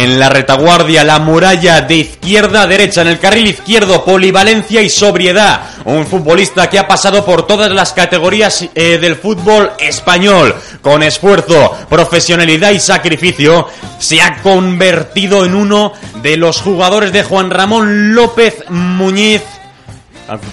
[0.00, 4.88] En la retaguardia, la muralla de izquierda a derecha, en el carril izquierdo, polivalencia y
[4.88, 5.60] sobriedad.
[5.84, 10.54] Un futbolista que ha pasado por todas las categorías eh, del fútbol español.
[10.80, 15.92] Con esfuerzo, profesionalidad y sacrificio, se ha convertido en uno
[16.22, 19.42] de los jugadores de Juan Ramón López Muñiz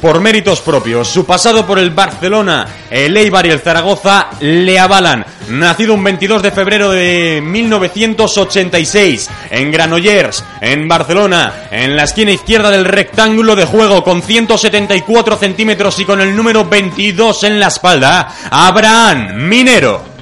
[0.01, 1.07] por méritos propios.
[1.07, 5.25] Su pasado por el Barcelona, el Eibar y el Zaragoza le avalan.
[5.49, 12.69] Nacido un 22 de febrero de 1986 en Granollers, en Barcelona, en la esquina izquierda
[12.69, 18.34] del rectángulo de juego con 174 centímetros y con el número 22 en la espalda,
[18.49, 20.16] Abraham Minero.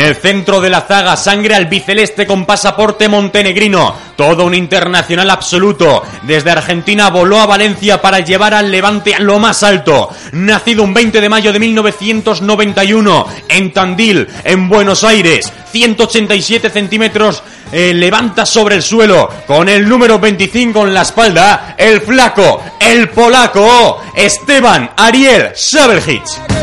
[0.00, 3.94] En el centro de la zaga, sangre albiceleste con pasaporte montenegrino.
[4.16, 6.02] Todo un internacional absoluto.
[6.22, 10.08] Desde Argentina voló a Valencia para llevar al Levante a lo más alto.
[10.32, 15.52] Nacido un 20 de mayo de 1991 en Tandil, en Buenos Aires.
[15.70, 21.74] 187 centímetros eh, levanta sobre el suelo con el número 25 en la espalda.
[21.76, 26.59] El flaco, el polaco, Esteban Ariel Sabeljic.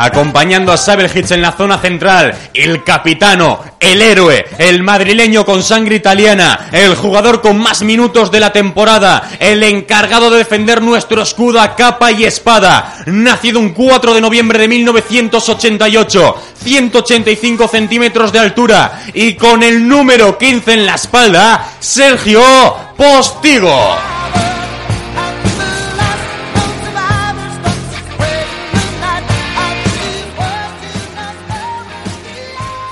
[0.00, 5.96] Acompañando a Sabeljic en la zona central, el capitano, el héroe, el madrileño con sangre
[5.96, 11.60] italiana, el jugador con más minutos de la temporada, el encargado de defender nuestro escudo
[11.60, 19.02] a capa y espada, nacido un 4 de noviembre de 1988, 185 centímetros de altura.
[19.14, 22.42] Y con el número 15 en la espalda, Sergio
[22.96, 24.17] Postigo.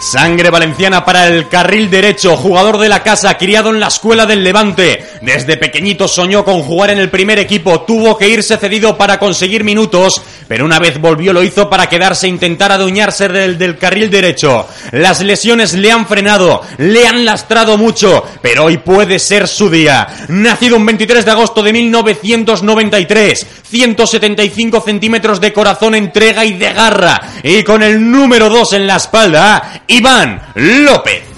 [0.07, 4.45] Sangre valenciana para el carril derecho, jugador de la casa, criado en la escuela del
[4.45, 5.05] Levante.
[5.21, 9.65] Desde pequeñito soñó con jugar en el primer equipo, tuvo que irse cedido para conseguir
[9.65, 14.11] minutos, pero una vez volvió lo hizo para quedarse e intentar adueñarse del, del carril
[14.11, 14.66] derecho.
[14.92, 20.07] Las lesiones le han frenado, le han lastrado mucho, pero hoy puede ser su día.
[20.28, 27.20] Nacido un 23 de agosto de 1993, 175 centímetros de corazón, entrega y de garra,
[27.42, 31.36] y con el número 2 en la espalda, Iván López.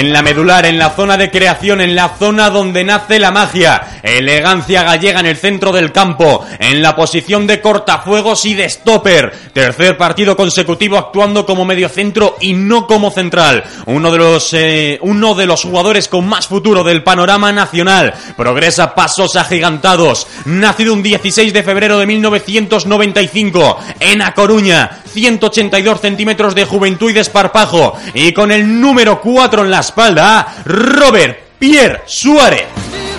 [0.00, 4.00] En la medular, en la zona de creación, en la zona donde nace la magia.
[4.02, 6.42] Elegancia gallega en el centro del campo.
[6.58, 9.30] En la posición de cortafuegos y de stopper.
[9.52, 13.62] Tercer partido consecutivo actuando como mediocentro y no como central.
[13.84, 18.14] Uno de los, eh, uno de los jugadores con más futuro del panorama nacional.
[18.38, 20.26] Progresa pasos agigantados.
[20.46, 25.02] Nacido un 16 de febrero de 1995 en A Coruña.
[25.12, 27.94] 182 centímetros de juventud y desparpajo.
[28.14, 33.09] Y con el número 4 en la espalda, Robert Pierre Suárez.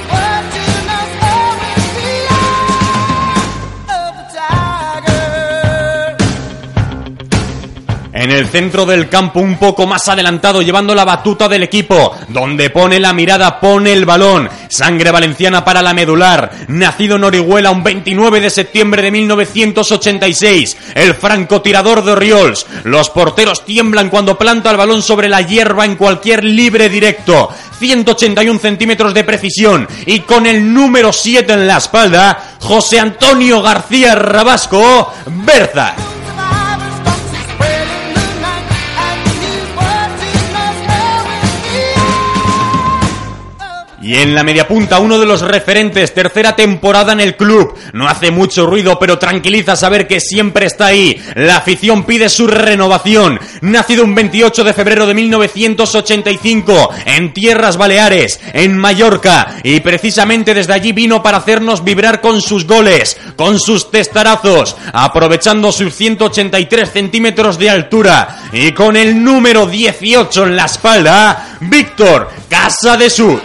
[8.22, 12.69] En el centro del campo, un poco más adelantado, llevando la batuta del equipo, donde
[12.69, 14.47] pone la mirada, pone el balón.
[14.69, 16.51] Sangre valenciana para la medular.
[16.67, 20.78] Nacido en Orihuela un 29 de septiembre de 1986.
[20.93, 22.67] El francotirador de Oriols.
[22.84, 27.49] Los porteros tiemblan cuando planta el balón sobre la hierba en cualquier libre directo.
[27.80, 29.88] 181 centímetros de precisión.
[30.05, 35.95] Y con el número 7 en la espalda, José Antonio García Rabasco Berza.
[44.12, 47.74] Y en la media punta, uno de los referentes, tercera temporada en el club.
[47.93, 51.16] No hace mucho ruido, pero tranquiliza saber que siempre está ahí.
[51.36, 53.39] La afición pide su renovación.
[53.62, 59.55] Nacido un 28 de febrero de 1985 en Tierras Baleares, en Mallorca.
[59.64, 65.72] Y precisamente desde allí vino para hacernos vibrar con sus goles, con sus testarazos, aprovechando
[65.72, 68.49] sus 183 centímetros de altura.
[68.51, 73.39] Y con el número 18 en la espalda, Víctor Casa de Sus.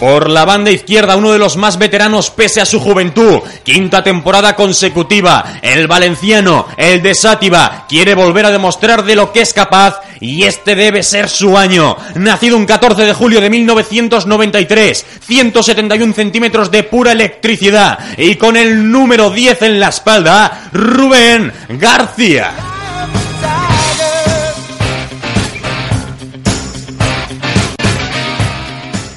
[0.00, 3.40] Por la banda izquierda, uno de los más veteranos pese a su juventud.
[3.62, 5.58] Quinta temporada consecutiva.
[5.62, 10.44] El valenciano, el de Sátiva, quiere volver a demostrar de lo que es capaz y
[10.44, 11.96] este debe ser su año.
[12.14, 18.90] Nacido un 14 de julio de 1993, 171 centímetros de pura electricidad y con el
[18.90, 22.75] número 10 en la espalda, Rubén García.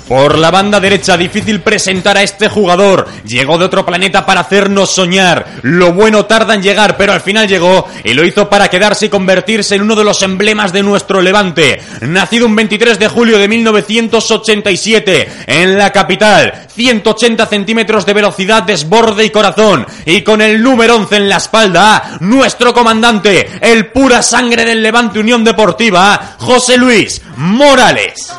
[0.10, 3.08] Por la banda derecha, difícil presentar a este jugador.
[3.26, 5.46] Llegó de otro planeta para hacernos soñar.
[5.62, 9.10] Lo bueno tarda en llegar, pero al final llegó y lo hizo para quedarse y
[9.10, 11.80] convertirse en uno de los emblemas de nuestro levante.
[12.02, 16.66] Nacido un 23 de julio de 1987 en la capital.
[16.74, 19.86] 180 centímetros de velocidad, desborde y corazón.
[20.08, 25.20] Y con el número 11 en la espalda, nuestro comandante, el pura sangre del Levante
[25.20, 28.32] Unión Deportiva, José Luis Morales.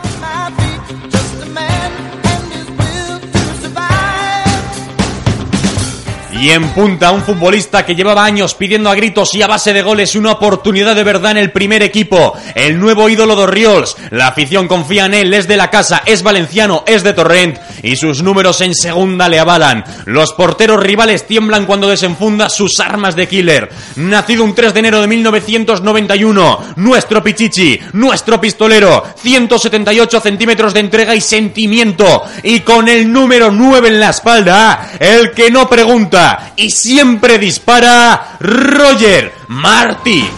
[6.40, 9.82] Y en punta, un futbolista que llevaba años pidiendo a gritos y a base de
[9.82, 12.32] goles una oportunidad de verdad en el primer equipo.
[12.54, 13.94] El nuevo ídolo de Riols.
[14.08, 17.58] La afición confía en él, es de la casa, es valenciano, es de Torrent.
[17.82, 19.84] Y sus números en segunda le avalan.
[20.06, 23.70] Los porteros rivales tiemblan cuando desenfunda sus armas de killer.
[23.96, 26.74] Nacido un 3 de enero de 1991.
[26.76, 29.04] Nuestro Pichichi, nuestro pistolero.
[29.16, 32.24] 178 centímetros de entrega y sentimiento.
[32.42, 38.36] Y con el número 9 en la espalda, el que no pregunta y siempre dispara
[38.40, 40.28] Roger Martí.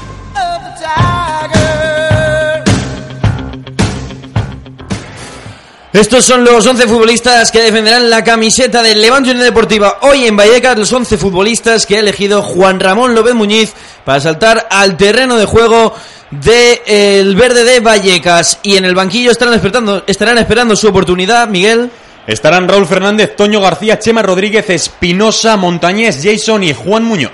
[5.93, 10.35] Estos son los 11 futbolistas que defenderán la camiseta del Levante Unión Deportiva hoy en
[10.35, 15.37] Vallecas, los 11 futbolistas que ha elegido Juan Ramón López Muñiz para saltar al terreno
[15.37, 15.95] de juego
[16.31, 20.89] de eh, el verde de Vallecas y en el banquillo estarán esperando, estarán esperando su
[20.89, 21.91] oportunidad, Miguel.
[22.27, 27.33] Estarán Raúl Fernández, Toño García, Chema Rodríguez, Espinosa, Montañés, Jason y Juan Muñoz.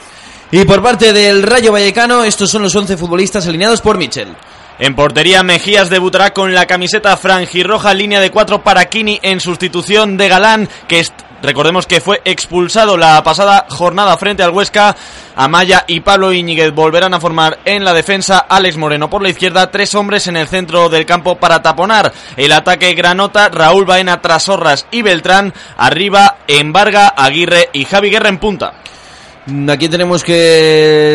[0.50, 4.34] Y por parte del Rayo Vallecano, estos son los 11 futbolistas alineados por Michel.
[4.78, 10.16] En portería, Mejías debutará con la camiseta franjirroja, línea de cuatro para Kini en sustitución
[10.16, 11.12] de Galán, que est-
[11.42, 14.94] recordemos que fue expulsado la pasada jornada frente al Huesca.
[15.34, 18.38] Amaya y Pablo Íñiguez volverán a formar en la defensa.
[18.48, 22.52] Alex Moreno por la izquierda, tres hombres en el centro del campo para taponar el
[22.52, 25.52] ataque Granota, Raúl Baena, Trasorras y Beltrán.
[25.76, 28.74] Arriba, Embarga, Aguirre y Javi Guerra en punta.
[29.48, 30.32] ¿A quién tenemos que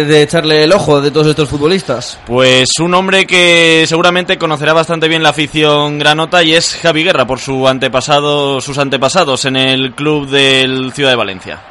[0.07, 2.17] de echarle el ojo de todos estos futbolistas?
[2.25, 7.27] Pues un hombre que seguramente conocerá bastante bien la afición granota y es Javi Guerra
[7.27, 11.61] por su antepasado, sus antepasados en el club del Ciudad de Valencia.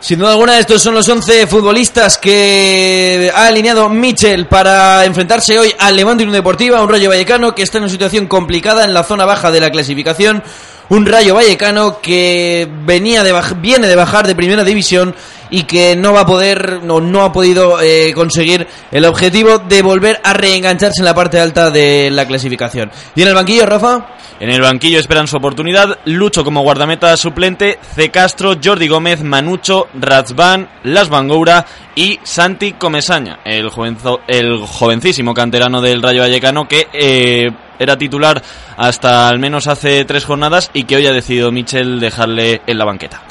[0.00, 5.74] Sin duda alguna, estos son los 11 futbolistas que ha alineado Michel para enfrentarse hoy
[5.78, 9.04] al Levante Unión Deportiva, un Rayo Vallecano que está en una situación complicada en la
[9.04, 10.42] zona baja de la clasificación,
[10.88, 15.14] un Rayo Vallecano que venía de viene de bajar de primera división
[15.52, 19.82] y que no va a poder, no, no ha podido eh, conseguir el objetivo de
[19.82, 22.90] volver a reengancharse en la parte alta de la clasificación.
[23.14, 24.16] ¿Y en el banquillo, Rafa?
[24.40, 28.10] En el banquillo esperan su oportunidad Lucho como guardameta suplente, C.
[28.10, 35.80] Castro, Jordi Gómez, Manucho, Razvan, Las Bangoura y Santi Comesaña, el, jovenzo- el jovencísimo canterano
[35.80, 38.42] del Rayo Vallecano que eh, era titular
[38.76, 42.84] hasta al menos hace tres jornadas y que hoy ha decidido Michel dejarle en la
[42.86, 43.22] banqueta.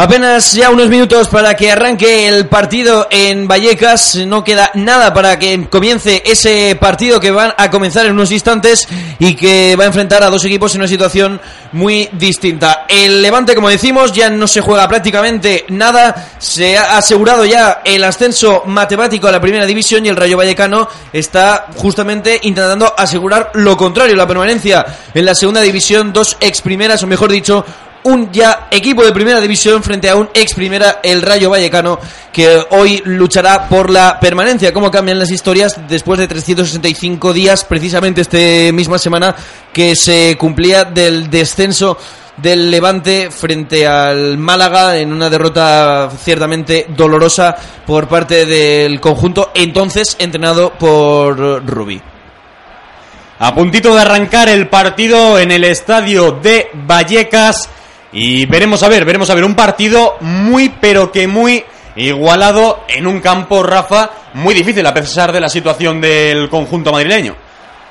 [0.00, 4.14] Apenas ya unos minutos para que arranque el partido en Vallecas.
[4.14, 8.86] No queda nada para que comience ese partido que van a comenzar en unos instantes
[9.18, 11.40] y que va a enfrentar a dos equipos en una situación
[11.72, 12.86] muy distinta.
[12.88, 16.28] El Levante, como decimos, ya no se juega prácticamente nada.
[16.38, 20.88] Se ha asegurado ya el ascenso matemático a la primera división y el Rayo Vallecano
[21.12, 26.12] está justamente intentando asegurar lo contrario, la permanencia en la segunda división.
[26.12, 27.64] Dos ex primeras, o mejor dicho,
[28.04, 31.98] un ya equipo de primera división frente a un ex primera, el Rayo Vallecano,
[32.32, 34.72] que hoy luchará por la permanencia.
[34.72, 39.34] ¿Cómo cambian las historias después de 365 días, precisamente esta misma semana,
[39.72, 41.98] que se cumplía del descenso
[42.36, 50.16] del Levante frente al Málaga en una derrota ciertamente dolorosa por parte del conjunto entonces
[50.20, 52.00] entrenado por Rubí.
[53.40, 57.68] A puntito de arrancar el partido en el estadio de Vallecas.
[58.12, 59.44] Y veremos a ver, veremos a ver.
[59.44, 61.64] Un partido muy, pero que muy
[61.96, 67.47] igualado en un campo, Rafa, muy difícil a pesar de la situación del conjunto madrileño.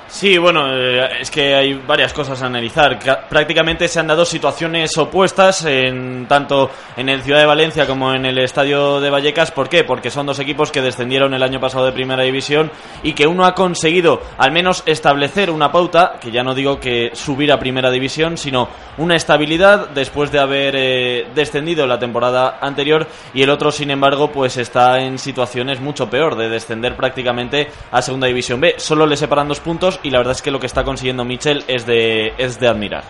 [0.10, 2.98] Sí, bueno, eh, es que hay varias cosas a analizar.
[2.98, 8.14] Ca- Prácticamente se han dado situaciones opuestas en tanto en el Ciudad de Valencia como
[8.14, 9.52] en el Estadio de Vallecas.
[9.52, 9.84] ¿Por qué?
[9.84, 12.72] Porque son dos equipos que descendieron el año pasado de Primera División
[13.04, 17.12] y que uno ha conseguido al menos establecer una pauta, que ya no digo que
[17.14, 23.06] subir a Primera División, sino una estabilidad después de haber eh, descendido la temporada anterior
[23.34, 28.02] y el otro, sin embargo, pues está en situaciones mucho peor de descender prácticamente a
[28.02, 28.76] Segunda División B.
[28.78, 31.64] Solo le separan dos puntos y la verdad es que lo que está consiguiendo Michel
[31.68, 33.04] es de, es de admirar.